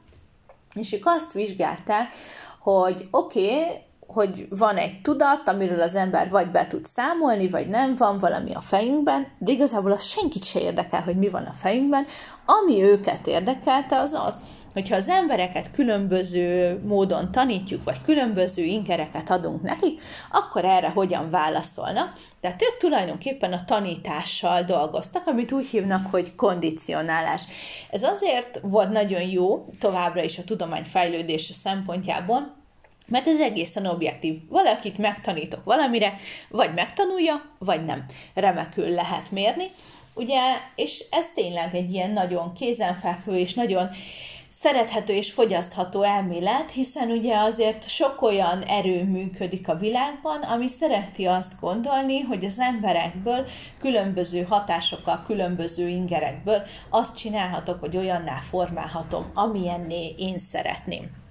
és 0.74 0.92
ők 0.92 1.06
azt 1.06 1.32
vizsgálták, 1.32 2.12
hogy 2.58 3.08
oké, 3.10 3.44
okay, 3.44 3.82
hogy 4.06 4.46
van 4.50 4.76
egy 4.76 5.00
tudat, 5.02 5.48
amiről 5.48 5.80
az 5.80 5.94
ember 5.94 6.30
vagy 6.30 6.50
be 6.50 6.66
tud 6.66 6.84
számolni, 6.84 7.48
vagy 7.48 7.66
nem, 7.66 7.96
van 7.96 8.18
valami 8.18 8.54
a 8.54 8.60
fejünkben, 8.60 9.26
de 9.38 9.52
igazából 9.52 9.92
az 9.92 10.04
senkit 10.04 10.44
se 10.44 10.60
érdekel, 10.60 11.02
hogy 11.02 11.16
mi 11.16 11.28
van 11.28 11.44
a 11.44 11.52
fejünkben. 11.52 12.06
Ami 12.46 12.82
őket 12.82 13.26
érdekelte, 13.26 13.98
az 13.98 14.18
az, 14.26 14.36
hogyha 14.74 14.96
az 14.96 15.08
embereket 15.08 15.70
különböző 15.70 16.80
módon 16.84 17.32
tanítjuk, 17.32 17.84
vagy 17.84 18.02
különböző 18.02 18.62
ingereket 18.62 19.30
adunk 19.30 19.62
nekik, 19.62 20.02
akkor 20.30 20.64
erre 20.64 20.88
hogyan 20.88 21.30
válaszolnak. 21.30 22.18
Tehát 22.40 22.62
ők 22.62 22.76
tulajdonképpen 22.78 23.52
a 23.52 23.64
tanítással 23.64 24.62
dolgoztak, 24.62 25.26
amit 25.26 25.52
úgy 25.52 25.66
hívnak, 25.66 26.06
hogy 26.10 26.34
kondicionálás. 26.34 27.42
Ez 27.90 28.02
azért 28.02 28.60
volt 28.62 28.90
nagyon 28.90 29.22
jó 29.22 29.66
továbbra 29.80 30.22
is 30.22 30.38
a 30.38 30.44
tudomány 30.44 30.84
fejlődése 30.84 31.52
szempontjából, 31.52 32.54
mert 33.06 33.26
ez 33.26 33.40
egészen 33.40 33.86
objektív. 33.86 34.40
Valakit 34.48 34.98
megtanítok 34.98 35.64
valamire, 35.64 36.14
vagy 36.48 36.74
megtanulja, 36.74 37.42
vagy 37.58 37.84
nem. 37.84 38.04
Remekül 38.34 38.88
lehet 38.88 39.30
mérni. 39.30 39.64
Ugye, 40.14 40.40
és 40.74 41.04
ez 41.10 41.26
tényleg 41.34 41.74
egy 41.74 41.92
ilyen 41.92 42.10
nagyon 42.10 42.52
kézenfekvő 42.52 43.36
és 43.36 43.54
nagyon 43.54 43.88
szerethető 44.60 45.12
és 45.12 45.32
fogyasztható 45.32 46.02
elmélet, 46.02 46.70
hiszen 46.70 47.10
ugye 47.10 47.36
azért 47.36 47.88
sok 47.88 48.22
olyan 48.22 48.62
erő 48.62 49.04
működik 49.04 49.68
a 49.68 49.74
világban, 49.74 50.42
ami 50.42 50.68
szereti 50.68 51.26
azt 51.26 51.60
gondolni, 51.60 52.20
hogy 52.20 52.44
az 52.44 52.58
emberekből 52.58 53.46
különböző 53.78 54.42
hatásokkal, 54.42 55.22
különböző 55.26 55.88
ingerekből 55.88 56.62
azt 56.90 57.16
csinálhatok, 57.16 57.80
hogy 57.80 57.96
olyanná 57.96 58.36
formálhatom, 58.36 59.30
amilyenné 59.34 60.14
én 60.18 60.38
szeretném. 60.38 61.23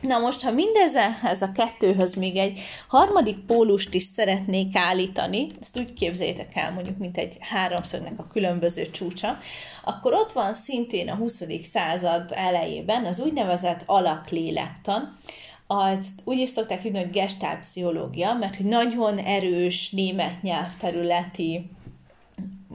Na 0.00 0.18
most, 0.18 0.42
ha 0.42 0.50
mindezhez 0.50 1.42
a 1.42 1.52
kettőhöz 1.52 2.14
még 2.14 2.36
egy 2.36 2.60
harmadik 2.88 3.38
pólust 3.38 3.94
is 3.94 4.02
szeretnék 4.02 4.76
állítani, 4.76 5.46
ezt 5.60 5.78
úgy 5.78 5.92
képzeljétek 5.92 6.56
el 6.56 6.72
mondjuk, 6.72 6.98
mint 6.98 7.16
egy 7.16 7.36
háromszögnek 7.40 8.18
a 8.18 8.26
különböző 8.32 8.90
csúcsa, 8.90 9.38
akkor 9.84 10.12
ott 10.12 10.32
van 10.32 10.54
szintén 10.54 11.08
a 11.08 11.14
20. 11.14 11.42
század 11.62 12.32
elejében 12.34 13.04
az 13.04 13.20
úgynevezett 13.20 13.82
alaklélektan, 13.86 15.18
az 15.66 16.06
úgy 16.24 16.38
is 16.38 16.48
szokták 16.48 16.80
hívni, 16.80 16.98
hogy 16.98 17.10
gestálpszichológia, 17.10 18.34
mert 18.34 18.56
hogy 18.56 18.66
nagyon 18.66 19.18
erős 19.18 19.90
német 19.90 20.42
nyelvterületi 20.42 21.70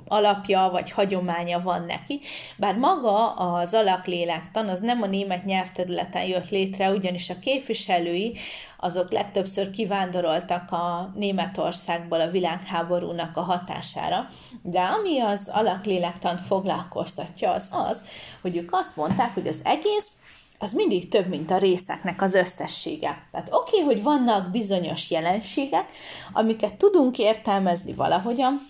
alapja 0.08 0.70
vagy 0.72 0.92
hagyománya 0.92 1.62
van 1.62 1.86
neki, 1.86 2.20
bár 2.58 2.76
maga 2.76 3.34
az 3.34 3.74
alaklélektan 3.74 4.68
az 4.68 4.82
nem 4.82 5.02
a 5.02 5.06
német 5.06 5.46
nyelvterületen 5.46 6.24
jött 6.24 6.50
létre, 6.50 6.92
ugyanis 6.92 7.30
a 7.30 7.40
képviselői 7.40 8.38
azok 8.78 9.12
legtöbbször 9.12 9.70
kivándoroltak 9.70 10.72
a 10.72 11.12
Németországból 11.16 12.22
a 12.22 12.30
világháborúnak 12.30 13.38
a 13.38 13.42
hatására, 13.42 14.30
de 14.62 14.82
ami 14.82 15.20
az 15.20 15.52
alaklélektant 15.54 16.42
foglalkoztatja, 16.42 17.52
az 17.52 17.70
az, 17.72 18.04
hogy 18.42 18.58
ők 18.58 18.74
azt 18.74 18.96
mondták, 18.96 19.34
hogy 19.34 19.48
az 19.48 19.62
egész 19.64 20.12
az 20.60 20.72
mindig 20.72 21.10
több, 21.10 21.28
mint 21.28 21.52
a 21.52 21.58
részeknek 21.58 22.22
az 22.22 22.34
összessége. 22.34 23.28
Tehát 23.32 23.50
oké, 23.52 23.82
okay, 23.82 23.94
hogy 23.94 24.04
vannak 24.04 24.52
bizonyos 24.52 25.12
jelenségek, 25.12 25.92
amiket 26.34 26.76
tudunk 26.76 27.18
értelmezni 27.18 27.94
valahogyan, 27.94 28.62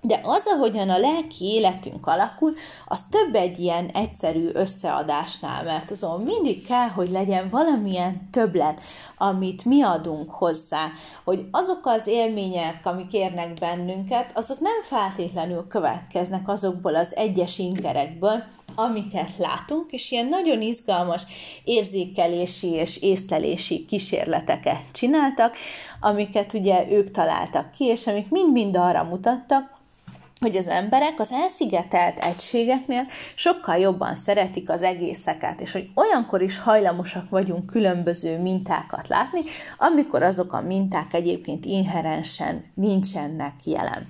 de 0.00 0.20
az, 0.22 0.46
ahogyan 0.46 0.90
a 0.90 0.98
lelki 0.98 1.44
életünk 1.44 2.06
alakul, 2.06 2.54
az 2.86 3.04
több 3.10 3.34
egy 3.34 3.58
ilyen 3.58 3.86
egyszerű 3.86 4.48
összeadásnál, 4.52 5.64
mert 5.64 5.90
azon 5.90 6.20
mindig 6.20 6.66
kell, 6.66 6.88
hogy 6.88 7.10
legyen 7.10 7.48
valamilyen 7.50 8.28
többlet, 8.30 8.80
amit 9.16 9.64
mi 9.64 9.82
adunk 9.82 10.30
hozzá, 10.30 10.86
hogy 11.24 11.46
azok 11.50 11.80
az 11.86 12.06
élmények, 12.06 12.80
amik 12.84 13.12
érnek 13.12 13.52
bennünket, 13.52 14.30
azok 14.34 14.60
nem 14.60 14.82
feltétlenül 14.82 15.66
következnek 15.66 16.48
azokból 16.48 16.94
az 16.94 17.16
egyes 17.16 17.58
ingerekből, 17.58 18.42
amiket 18.74 19.36
látunk, 19.38 19.92
és 19.92 20.10
ilyen 20.10 20.26
nagyon 20.26 20.62
izgalmas 20.62 21.22
érzékelési 21.64 22.68
és 22.68 23.02
észlelési 23.02 23.86
kísérleteket 23.86 24.80
csináltak, 24.92 25.56
amiket 26.00 26.52
ugye 26.52 26.90
ők 26.90 27.10
találtak 27.10 27.70
ki, 27.70 27.84
és 27.84 28.06
amik 28.06 28.30
mind-mind 28.30 28.76
arra 28.76 29.02
mutattak, 29.02 29.77
hogy 30.40 30.56
az 30.56 30.66
emberek 30.66 31.20
az 31.20 31.32
elszigetelt 31.32 32.18
egységeknél 32.18 33.06
sokkal 33.34 33.76
jobban 33.76 34.14
szeretik 34.14 34.70
az 34.70 34.82
egészeket, 34.82 35.60
és 35.60 35.72
hogy 35.72 35.90
olyankor 35.94 36.42
is 36.42 36.58
hajlamosak 36.58 37.30
vagyunk 37.30 37.66
különböző 37.66 38.38
mintákat 38.38 39.08
látni, 39.08 39.40
amikor 39.78 40.22
azok 40.22 40.52
a 40.52 40.60
minták 40.60 41.14
egyébként 41.14 41.64
inherensen 41.64 42.64
nincsenek 42.74 43.54
jelen. 43.64 44.06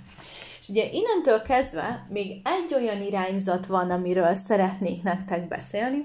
És 0.61 0.69
ugye 0.69 0.85
innentől 0.91 1.43
kezdve 1.43 2.07
még 2.09 2.41
egy 2.45 2.75
olyan 2.75 3.03
irányzat 3.03 3.67
van, 3.67 3.91
amiről 3.91 4.35
szeretnék 4.35 5.03
nektek 5.03 5.49
beszélni, 5.49 6.05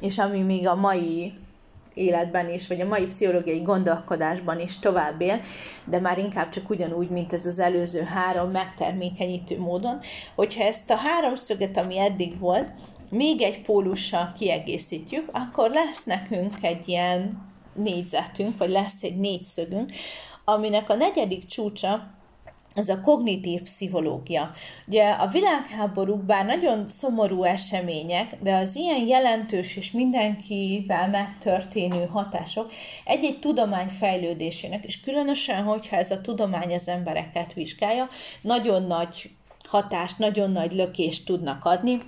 és 0.00 0.18
ami 0.18 0.40
még 0.42 0.68
a 0.68 0.74
mai 0.74 1.32
életben 1.98 2.52
is, 2.52 2.66
vagy 2.66 2.80
a 2.80 2.86
mai 2.86 3.06
pszichológiai 3.06 3.60
gondolkodásban 3.60 4.60
is 4.60 4.78
tovább 4.78 5.20
él, 5.20 5.40
de 5.84 6.00
már 6.00 6.18
inkább 6.18 6.48
csak 6.48 6.70
ugyanúgy, 6.70 7.08
mint 7.08 7.32
ez 7.32 7.46
az 7.46 7.58
előző 7.58 8.02
három 8.02 8.50
megtermékenyítő 8.50 9.58
módon, 9.58 10.00
hogyha 10.34 10.64
ezt 10.64 10.90
a 10.90 10.96
háromszöget, 10.96 11.76
ami 11.76 11.98
eddig 11.98 12.38
volt, 12.38 12.68
még 13.10 13.42
egy 13.42 13.62
pólussal 13.62 14.32
kiegészítjük, 14.38 15.28
akkor 15.32 15.70
lesz 15.70 16.04
nekünk 16.04 16.54
egy 16.60 16.88
ilyen 16.88 17.46
négyzetünk, 17.74 18.58
vagy 18.58 18.70
lesz 18.70 19.02
egy 19.02 19.16
négyszögünk, 19.16 19.90
aminek 20.44 20.90
a 20.90 20.94
negyedik 20.94 21.46
csúcsa 21.46 22.17
ez 22.78 22.88
a 22.88 23.00
kognitív 23.00 23.62
pszichológia. 23.62 24.50
Ugye 24.86 25.10
a 25.10 25.26
világháborúk 25.26 26.22
bár 26.24 26.46
nagyon 26.46 26.88
szomorú 26.88 27.42
események, 27.42 28.36
de 28.42 28.54
az 28.54 28.76
ilyen 28.76 29.06
jelentős 29.06 29.76
és 29.76 29.90
mindenkivel 29.90 31.08
megtörténő 31.08 32.06
hatások 32.06 32.70
egy-egy 33.04 33.38
tudomány 33.38 33.88
fejlődésének, 33.88 34.84
és 34.84 35.00
különösen, 35.00 35.62
hogyha 35.62 35.96
ez 35.96 36.10
a 36.10 36.20
tudomány 36.20 36.74
az 36.74 36.88
embereket 36.88 37.52
vizsgálja, 37.52 38.08
nagyon 38.40 38.82
nagy 38.82 39.30
hatást, 39.68 40.18
nagyon 40.18 40.50
nagy 40.50 40.72
lökést 40.72 41.26
tudnak 41.26 41.64
adni, 41.64 42.00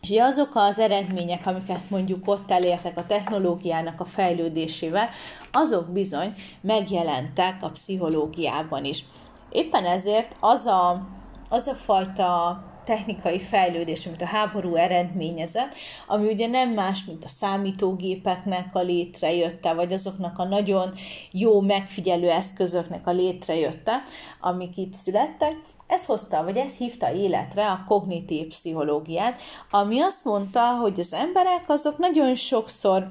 és 0.00 0.16
azok 0.18 0.50
az 0.54 0.78
eredmények, 0.78 1.46
amiket 1.46 1.90
mondjuk 1.90 2.28
ott 2.28 2.50
elértek 2.50 2.98
a 2.98 3.06
technológiának 3.06 4.00
a 4.00 4.04
fejlődésével, 4.04 5.08
azok 5.52 5.92
bizony 5.92 6.34
megjelentek 6.60 7.56
a 7.60 7.70
pszichológiában 7.70 8.84
is. 8.84 9.04
Éppen 9.50 9.84
ezért 9.84 10.36
az 10.40 10.66
a, 10.66 11.08
az 11.48 11.66
a 11.66 11.74
fajta 11.74 12.64
technikai 12.84 13.40
fejlődés, 13.40 14.06
amit 14.06 14.22
a 14.22 14.26
háború 14.26 14.74
eredményezett, 14.74 15.74
ami 16.06 16.32
ugye 16.32 16.46
nem 16.46 16.70
más, 16.70 17.04
mint 17.04 17.24
a 17.24 17.28
számítógépeknek 17.28 18.70
a 18.72 18.80
létrejötte, 18.80 19.72
vagy 19.72 19.92
azoknak 19.92 20.38
a 20.38 20.44
nagyon 20.44 20.94
jó 21.32 21.60
megfigyelő 21.60 22.30
eszközöknek 22.30 23.06
a 23.06 23.10
létrejötte, 23.10 24.02
amik 24.40 24.76
itt 24.76 24.92
születtek, 24.92 25.56
ez 25.86 26.04
hozta, 26.04 26.44
vagy 26.44 26.56
ez 26.56 26.72
hívta 26.72 27.12
életre 27.12 27.70
a 27.70 27.84
kognitív 27.86 28.46
pszichológiát, 28.46 29.40
ami 29.70 30.00
azt 30.00 30.24
mondta, 30.24 30.60
hogy 30.60 31.00
az 31.00 31.12
emberek 31.12 31.64
azok 31.66 31.98
nagyon 31.98 32.34
sokszor 32.34 33.08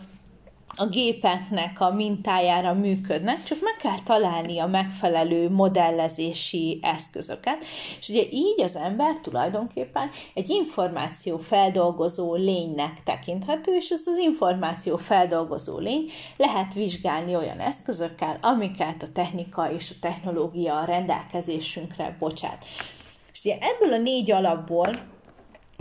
a 0.79 0.87
gépeknek 0.87 1.79
a 1.79 1.93
mintájára 1.93 2.73
működnek, 2.73 3.43
csak 3.43 3.57
meg 3.61 3.75
kell 3.81 3.99
találni 4.03 4.59
a 4.59 4.67
megfelelő 4.67 5.49
modellezési 5.49 6.79
eszközöket, 6.81 7.65
és 7.99 8.09
ugye 8.09 8.23
így 8.29 8.61
az 8.61 8.75
ember 8.75 9.19
tulajdonképpen 9.21 10.09
egy 10.33 10.49
információ 10.49 11.37
feldolgozó 11.37 12.35
lénynek 12.35 13.03
tekinthető, 13.03 13.75
és 13.75 13.89
ez 13.89 14.07
az 14.07 14.17
információ 14.17 14.97
feldolgozó 14.97 15.77
lény 15.77 16.11
lehet 16.37 16.73
vizsgálni 16.73 17.35
olyan 17.35 17.59
eszközökkel, 17.59 18.37
amiket 18.41 19.03
a 19.03 19.11
technika 19.13 19.71
és 19.71 19.89
a 19.89 19.99
technológia 20.01 20.79
a 20.79 20.85
rendelkezésünkre 20.85 22.15
bocsát. 22.19 22.65
És 23.33 23.39
ugye 23.43 23.57
ebből 23.59 23.93
a 23.93 23.97
négy 23.97 24.31
alapból 24.31 24.91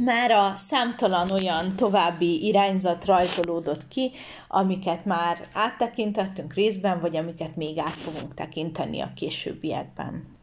már 0.05 0.31
a 0.31 0.53
számtalan 0.57 1.31
olyan 1.31 1.77
további 1.77 2.47
irányzat 2.47 3.05
rajzolódott 3.05 3.89
ki, 3.89 4.11
amiket 4.49 5.05
már 5.05 5.49
áttekintettünk 5.53 6.55
részben, 6.55 7.01
vagy 7.01 7.17
amiket 7.17 7.57
még 7.57 7.79
át 7.79 7.97
fogunk 7.97 8.35
tekinteni 8.35 9.01
a 9.01 9.13
későbbiekben. 9.15 10.38